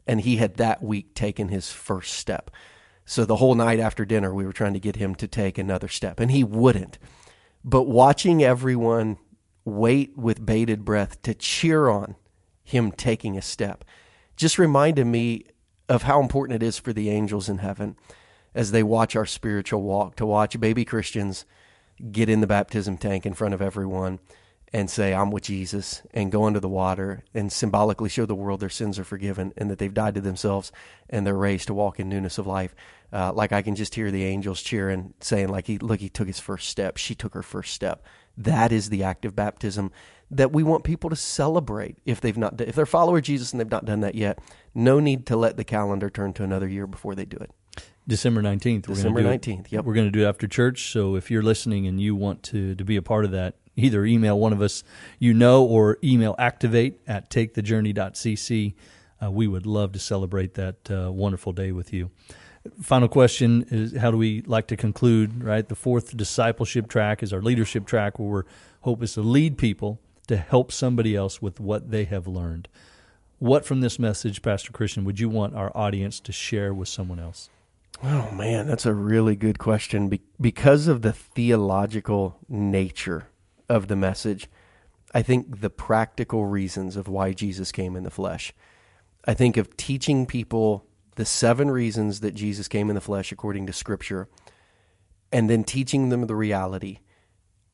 and 0.08 0.22
he 0.22 0.38
had 0.38 0.56
that 0.56 0.82
week 0.84 1.14
taken 1.14 1.50
his 1.50 1.72
first 1.72 2.14
step. 2.14 2.52
So 3.06 3.26
the 3.26 3.36
whole 3.36 3.56
night 3.56 3.80
after 3.80 4.06
dinner, 4.06 4.34
we 4.34 4.46
were 4.46 4.54
trying 4.54 4.74
to 4.74 4.80
get 4.80 4.96
him 4.96 5.14
to 5.16 5.28
take 5.28 5.58
another 5.58 5.88
step, 5.88 6.20
and 6.20 6.32
he 6.32 6.44
wouldn't. 6.44 6.98
But 7.64 7.84
watching 7.84 8.44
everyone 8.44 9.18
wait 9.66 10.18
with 10.18 10.46
bated 10.46 10.84
breath 10.84 11.22
to 11.22 11.34
cheer 11.34 11.88
on 11.88 12.16
him 12.64 12.92
taking 12.92 13.38
a 13.38 13.42
step 13.42 13.86
just 14.36 14.58
reminded 14.58 15.06
me 15.06 15.46
of 15.88 16.04
how 16.04 16.22
important 16.22 16.62
it 16.62 16.66
is 16.66 16.78
for 16.78 16.92
the 16.92 17.10
angels 17.10 17.48
in 17.48 17.60
heaven 17.60 17.96
as 18.54 18.72
they 18.72 18.84
watch 18.84 19.16
our 19.16 19.26
spiritual 19.26 19.82
walk 19.82 20.16
to 20.16 20.26
watch 20.26 20.60
baby 20.60 20.84
Christians 20.84 21.46
get 22.12 22.30
in 22.30 22.42
the 22.42 22.48
baptism 22.48 22.98
tank 22.98 23.26
in 23.26 23.34
front 23.34 23.54
of 23.54 23.62
everyone 23.62 24.20
and 24.74 24.90
say, 24.90 25.14
I'm 25.14 25.30
with 25.30 25.44
Jesus, 25.44 26.02
and 26.14 26.32
go 26.32 26.48
into 26.48 26.60
the 26.60 26.68
water 26.68 27.24
and 27.34 27.52
symbolically 27.52 28.10
show 28.10 28.26
the 28.26 28.34
world 28.34 28.60
their 28.60 28.70
sins 28.70 28.98
are 28.98 29.04
forgiven 29.04 29.54
and 29.56 29.70
that 29.70 29.78
they've 29.78 29.94
died 29.94 30.16
to 30.16 30.22
themselves 30.22 30.72
and 31.10 31.26
they're 31.26 31.36
raised 31.36 31.68
to 31.68 31.76
walk 31.76 32.00
in 32.00 32.10
newness 32.10 32.40
of 32.40 32.48
life. 32.48 32.74
Uh, 33.14 33.32
like 33.32 33.52
I 33.52 33.62
can 33.62 33.76
just 33.76 33.94
hear 33.94 34.10
the 34.10 34.24
angels 34.24 34.64
cheering, 34.64 35.14
saying, 35.20 35.50
like, 35.50 35.68
he, 35.68 35.78
look, 35.78 36.00
he 36.00 36.10
took 36.10 36.26
his 36.26 36.40
first 36.40 36.68
step. 36.68 36.98
She 36.98 37.14
took 37.14 37.36
her 37.36 37.44
first 37.44 37.74
step. 37.74 38.04
That 38.36 38.72
is 38.72 38.90
the 38.90 39.04
act 39.04 39.24
of 39.24 39.36
baptism 39.36 39.92
that 40.32 40.52
we 40.52 40.64
want 40.64 40.84
people 40.84 41.12
to 41.12 41.16
celebrate 41.16 41.98
if 42.06 42.20
they've 42.20 42.38
not, 42.38 42.60
if 42.60 42.74
they're 42.76 42.88
follower 42.88 43.22
Jesus 43.22 43.52
and 43.52 43.60
they've 43.60 43.70
not 43.70 43.86
done 43.86 44.00
that 44.00 44.16
yet. 44.16 44.40
No 44.74 45.00
need 45.00 45.28
to 45.28 45.38
let 45.38 45.58
the 45.58 45.64
calendar 45.64 46.10
turn 46.10 46.34
to 46.34 46.44
another 46.44 46.68
year 46.68 46.88
before 46.88 47.14
they 47.14 47.26
do 47.26 47.38
it. 47.38 47.52
December 48.08 48.42
19th. 48.42 48.88
December 48.88 49.22
19th, 49.22 49.72
yep. 49.72 49.86
We're 49.86 49.94
going 49.94 50.08
to 50.08 50.12
do 50.12 50.26
it 50.26 50.28
after 50.28 50.48
church. 50.48 50.92
So 50.92 51.16
if 51.16 51.32
you're 51.32 51.44
listening 51.44 51.88
and 51.88 52.02
you 52.02 52.16
want 52.16 52.44
to, 52.44 52.76
to 52.76 52.84
be 52.84 52.96
a 52.96 53.02
part 53.02 53.26
of 53.26 53.32
that, 53.32 53.56
either 53.76 54.06
email 54.06 54.40
one 54.40 54.54
of 54.54 54.62
us 54.62 54.84
you 55.20 55.34
know 55.34 55.64
or 55.64 55.98
email 56.04 56.36
activate 56.38 57.00
at 57.08 57.30
takethejourney.cc. 57.30 58.74
Uh, 59.24 59.32
we 59.32 59.48
would 59.48 59.66
love 59.66 59.94
to 59.94 60.00
celebrate 60.00 60.56
that 60.56 60.92
uh, 60.92 61.12
wonderful 61.12 61.54
day 61.54 61.72
with 61.72 61.94
you. 61.94 62.12
Final 62.82 63.10
question 63.10 63.66
is 63.70 63.96
how 63.98 64.10
do 64.10 64.18
we 64.18 64.42
like 64.44 64.68
to 64.68 64.78
conclude, 64.78 65.44
right? 65.44 65.68
The 65.68 65.76
fourth 65.76 66.16
discipleship 66.16 66.88
track 66.88 67.22
is 67.22 67.34
our 67.34 67.42
leadership 67.42 67.86
track 67.86 68.18
where 68.18 68.38
our 68.38 68.46
hope 68.82 69.04
is 69.04 69.14
to 69.14 69.22
lead 69.22 69.58
people 69.58 70.00
to 70.28 70.38
help 70.38 70.72
somebody 70.72 71.16
else 71.16 71.42
with 71.42 71.60
what 71.60 71.92
they 71.92 72.06
have 72.06 72.28
learned. 72.28 72.70
What 73.40 73.66
from 73.66 73.82
this 73.82 74.00
message, 74.00 74.42
Pastor 74.42 74.72
Christian, 74.72 75.04
would 75.04 75.20
you 75.20 75.28
want 75.28 75.56
our 75.56 75.76
audience 75.76 76.22
to 76.22 76.32
share 76.32 76.74
with 76.74 76.88
someone 76.88 77.20
else? 77.20 77.50
Oh 78.02 78.32
man, 78.32 78.68
that's 78.68 78.86
a 78.86 78.94
really 78.94 79.36
good 79.36 79.60
question. 79.60 80.08
Be- 80.08 80.22
because 80.40 80.88
of 80.88 81.02
the 81.02 81.14
theological 81.14 82.38
nature 82.48 83.28
of 83.68 83.88
the 83.90 83.96
message, 83.98 84.48
I 85.14 85.22
think 85.22 85.60
the 85.62 85.70
practical 85.70 86.46
reasons 86.46 86.96
of 86.96 87.08
why 87.08 87.34
Jesus 87.34 87.72
came 87.72 87.96
in 87.96 88.04
the 88.04 88.10
flesh. 88.10 88.54
I 89.26 89.34
think 89.34 89.58
of 89.58 89.78
teaching 89.78 90.26
people 90.26 90.86
the 91.16 91.26
seven 91.26 91.70
reasons 91.70 92.20
that 92.22 92.34
Jesus 92.34 92.68
came 92.68 92.90
in 92.90 92.96
the 92.96 93.02
flesh 93.02 93.32
according 93.32 93.68
to 93.68 93.74
Scripture, 93.74 94.28
and 95.32 95.50
then 95.50 95.64
teaching 95.64 96.10
them 96.10 96.28
the 96.28 96.36
reality. 96.36 97.00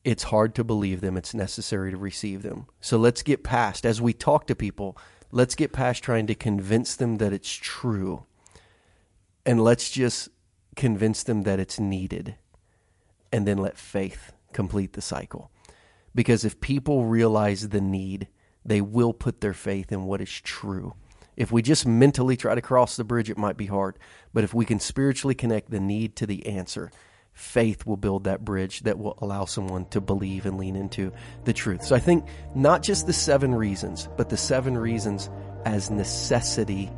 It's 0.02 0.24
hard 0.24 0.54
to 0.54 0.64
believe 0.64 1.02
them. 1.02 1.16
It's 1.16 1.34
necessary 1.34 1.90
to 1.90 1.96
receive 1.96 2.42
them. 2.42 2.66
So 2.80 2.96
let's 2.96 3.22
get 3.22 3.44
past, 3.44 3.84
as 3.84 4.00
we 4.00 4.14
talk 4.14 4.46
to 4.46 4.54
people, 4.54 4.96
let's 5.30 5.54
get 5.54 5.72
past 5.72 6.02
trying 6.02 6.26
to 6.28 6.34
convince 6.34 6.96
them 6.96 7.18
that 7.18 7.34
it's 7.34 7.52
true 7.52 8.24
and 9.44 9.62
let's 9.62 9.90
just 9.90 10.28
convince 10.76 11.22
them 11.22 11.42
that 11.42 11.60
it's 11.60 11.80
needed 11.80 12.36
and 13.32 13.46
then 13.46 13.58
let 13.58 13.76
faith 13.76 14.32
complete 14.52 14.92
the 14.94 15.02
cycle. 15.02 15.50
Because 16.14 16.44
if 16.44 16.60
people 16.60 17.04
realize 17.04 17.68
the 17.68 17.80
need, 17.80 18.28
they 18.64 18.80
will 18.80 19.12
put 19.12 19.40
their 19.40 19.54
faith 19.54 19.92
in 19.92 20.04
what 20.04 20.20
is 20.20 20.40
true. 20.40 20.94
If 21.40 21.50
we 21.50 21.62
just 21.62 21.86
mentally 21.86 22.36
try 22.36 22.54
to 22.54 22.60
cross 22.60 22.96
the 22.96 23.02
bridge, 23.02 23.30
it 23.30 23.38
might 23.38 23.56
be 23.56 23.64
hard. 23.64 23.98
But 24.34 24.44
if 24.44 24.52
we 24.52 24.66
can 24.66 24.78
spiritually 24.78 25.34
connect 25.34 25.70
the 25.70 25.80
need 25.80 26.16
to 26.16 26.26
the 26.26 26.44
answer, 26.44 26.90
faith 27.32 27.86
will 27.86 27.96
build 27.96 28.24
that 28.24 28.44
bridge 28.44 28.80
that 28.80 28.98
will 28.98 29.16
allow 29.22 29.46
someone 29.46 29.86
to 29.86 30.02
believe 30.02 30.44
and 30.44 30.58
lean 30.58 30.76
into 30.76 31.14
the 31.44 31.54
truth. 31.54 31.82
So 31.82 31.96
I 31.96 31.98
think 31.98 32.26
not 32.54 32.82
just 32.82 33.06
the 33.06 33.14
seven 33.14 33.54
reasons, 33.54 34.06
but 34.18 34.28
the 34.28 34.36
seven 34.36 34.76
reasons 34.76 35.30
as 35.64 35.90
necessity, 35.90 36.90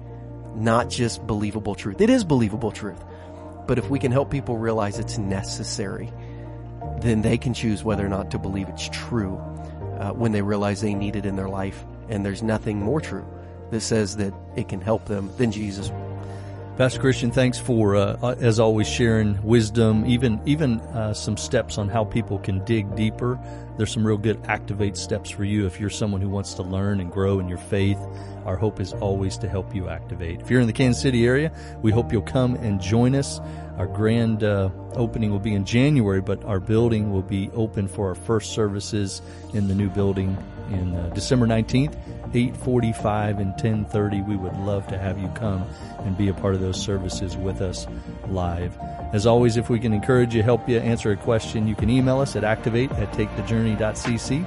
not 0.57 0.91
just 0.91 1.25
believable 1.25 1.77
truth. 1.77 2.01
It 2.01 2.11
is 2.11 2.25
believable 2.25 2.73
truth. 2.73 3.01
But 3.69 3.79
if 3.79 3.89
we 3.91 4.01
can 4.01 4.11
help 4.11 4.33
people 4.33 4.59
realize 4.59 4.99
it's 4.99 5.19
necessary, 5.19 6.13
then 6.99 7.23
they 7.23 7.39
can 7.39 7.55
choose 7.55 7.85
whether 7.85 8.05
or 8.05 8.09
not 8.09 8.33
to 8.33 8.41
believe 8.41 8.69
it's 8.69 8.89
true 8.89 9.37
uh, 10.01 10.11
when 10.11 10.33
they 10.33 10.43
realize 10.43 10.81
they 10.81 10.95
need 10.95 11.15
it 11.15 11.27
in 11.27 11.37
their 11.37 11.49
life. 11.49 11.87
And 12.09 12.27
there's 12.27 12.43
nothing 12.43 12.81
more 12.81 13.01
true 13.01 13.25
that 13.73 13.81
says 13.81 14.17
that 14.19 14.33
it 14.55 14.69
can 14.69 14.81
help 14.81 15.07
them 15.07 15.31
than 15.39 15.51
Jesus. 15.51 15.91
Pastor 16.77 17.01
Christian, 17.01 17.31
thanks 17.31 17.59
for, 17.59 17.97
uh, 17.97 18.17
uh, 18.23 18.35
as 18.41 18.59
always, 18.59 18.89
sharing 18.89 19.43
wisdom, 19.43 20.07
even 20.07 20.41
even 20.47 20.81
uh, 20.81 21.13
some 21.13 21.37
steps 21.37 21.77
on 21.77 21.89
how 21.89 22.05
people 22.05 22.39
can 22.39 22.65
dig 22.65 22.95
deeper. 22.97 23.39
There's 23.77 23.93
some 23.93 24.07
real 24.07 24.17
good 24.17 24.41
activate 24.47 24.97
steps 24.97 25.29
for 25.29 25.45
you 25.45 25.67
if 25.67 25.79
you're 25.79 25.91
someone 25.91 26.23
who 26.23 26.31
wants 26.31 26.55
to 26.55 26.63
learn 26.63 27.01
and 27.01 27.13
grow 27.13 27.41
in 27.41 27.49
your 27.49 27.59
faith. 27.59 27.99
Our 28.47 28.57
hope 28.57 28.81
is 28.81 28.95
always 28.95 29.37
to 29.39 29.49
help 29.49 29.75
you 29.75 29.89
activate. 29.89 30.41
If 30.41 30.51
you're 30.51 30.61
in 30.61 30.67
the 30.67 30.73
Kansas 30.73 31.03
City 31.03 31.27
area, 31.27 31.53
we 31.83 31.93
hope 31.93 32.11
you'll 32.11 32.23
come 32.23 32.55
and 32.57 32.81
join 32.81 33.15
us. 33.15 33.39
Our 33.77 33.87
grand 33.87 34.43
uh, 34.43 34.71
opening 34.95 35.31
will 35.31 35.41
be 35.41 35.55
in 35.55 35.65
January, 35.67 36.23
but 36.23 36.43
our 36.45 36.61
building 36.61 37.13
will 37.13 37.23
be 37.23 37.51
open 37.55 37.87
for 37.87 38.09
our 38.09 38.15
first 38.15 38.53
services 38.53 39.21
in 39.53 39.69
the 39.69 39.75
new 39.75 39.91
building 39.91 40.37
in 40.71 40.95
uh, 40.95 41.11
December 41.15 41.47
19th, 41.47 41.97
8:45 42.35 43.39
and 43.39 43.57
10:30. 43.57 44.23
We 44.23 44.37
would 44.37 44.57
love 44.59 44.87
to 44.89 44.99
have 44.99 45.19
you 45.19 45.29
come 45.35 45.65
and 46.01 46.17
be 46.17 46.29
a 46.29 46.35
part 46.35 46.55
of 46.55 46.61
those 46.61 46.81
services 46.81 47.37
with 47.37 47.61
us 47.61 47.87
live. 48.29 48.77
As 49.13 49.27
always, 49.27 49.57
if 49.57 49.69
we 49.69 49.79
can 49.79 49.93
encourage 49.93 50.35
you, 50.35 50.43
help 50.43 50.69
you 50.69 50.79
answer 50.79 51.11
a 51.11 51.17
question, 51.17 51.67
you 51.67 51.75
can 51.75 51.91
email 51.91 52.21
us 52.21 52.35
at 52.37 52.45
activate 52.45 52.91
at 52.93 53.13
takethejourney.cc. 53.13 54.45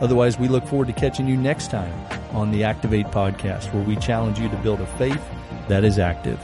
Otherwise, 0.00 0.38
we 0.38 0.48
look 0.48 0.66
forward 0.66 0.88
to 0.88 0.92
catching 0.92 1.26
you 1.26 1.36
next 1.36 1.70
time 1.70 1.92
on 2.32 2.50
the 2.50 2.64
Activate 2.64 3.06
podcast, 3.06 3.72
where 3.72 3.82
we 3.82 3.96
challenge 3.96 4.38
you 4.38 4.48
to 4.48 4.56
build 4.56 4.80
a 4.80 4.86
faith 4.98 5.22
that 5.68 5.84
is 5.84 5.98
active. 5.98 6.40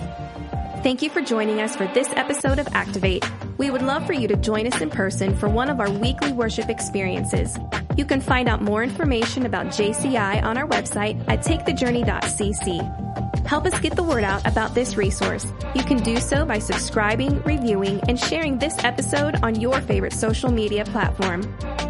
Thank 0.82 1.00
you 1.00 1.08
for 1.08 1.22
joining 1.22 1.60
us 1.60 1.74
for 1.74 1.86
this 1.94 2.08
episode 2.10 2.58
of 2.58 2.68
Activate. 2.72 3.24
We 3.56 3.70
would 3.70 3.82
love 3.82 4.06
for 4.06 4.12
you 4.12 4.28
to 4.28 4.36
join 4.36 4.66
us 4.66 4.80
in 4.82 4.90
person 4.90 5.34
for 5.34 5.48
one 5.48 5.70
of 5.70 5.80
our 5.80 5.90
weekly 5.90 6.32
worship 6.32 6.68
experiences. 6.68 7.56
You 7.96 8.04
can 8.04 8.20
find 8.20 8.48
out 8.48 8.62
more 8.62 8.82
information 8.82 9.46
about 9.46 9.66
JCI 9.66 10.42
on 10.42 10.58
our 10.58 10.66
website 10.66 11.22
at 11.28 11.40
takethejourney.cc. 11.40 13.46
Help 13.46 13.66
us 13.66 13.78
get 13.80 13.94
the 13.94 14.02
word 14.02 14.24
out 14.24 14.44
about 14.46 14.74
this 14.74 14.96
resource. 14.96 15.46
You 15.74 15.84
can 15.84 16.02
do 16.02 16.16
so 16.16 16.44
by 16.44 16.58
subscribing, 16.58 17.42
reviewing, 17.42 18.00
and 18.08 18.18
sharing 18.18 18.58
this 18.58 18.82
episode 18.82 19.36
on 19.42 19.60
your 19.60 19.80
favorite 19.82 20.14
social 20.14 20.50
media 20.50 20.84
platform. 20.86 21.42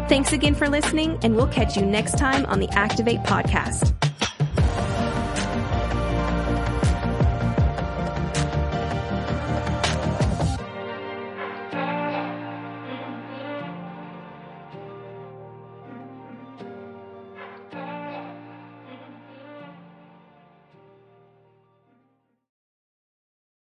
Thanks 0.07 0.33
again 0.33 0.53
for 0.53 0.69
listening, 0.69 1.17
and 1.23 1.35
we'll 1.35 1.47
catch 1.47 1.77
you 1.77 1.85
next 1.85 2.17
time 2.17 2.45
on 2.47 2.59
the 2.59 2.69
Activate 2.69 3.21
podcast. 3.21 4.04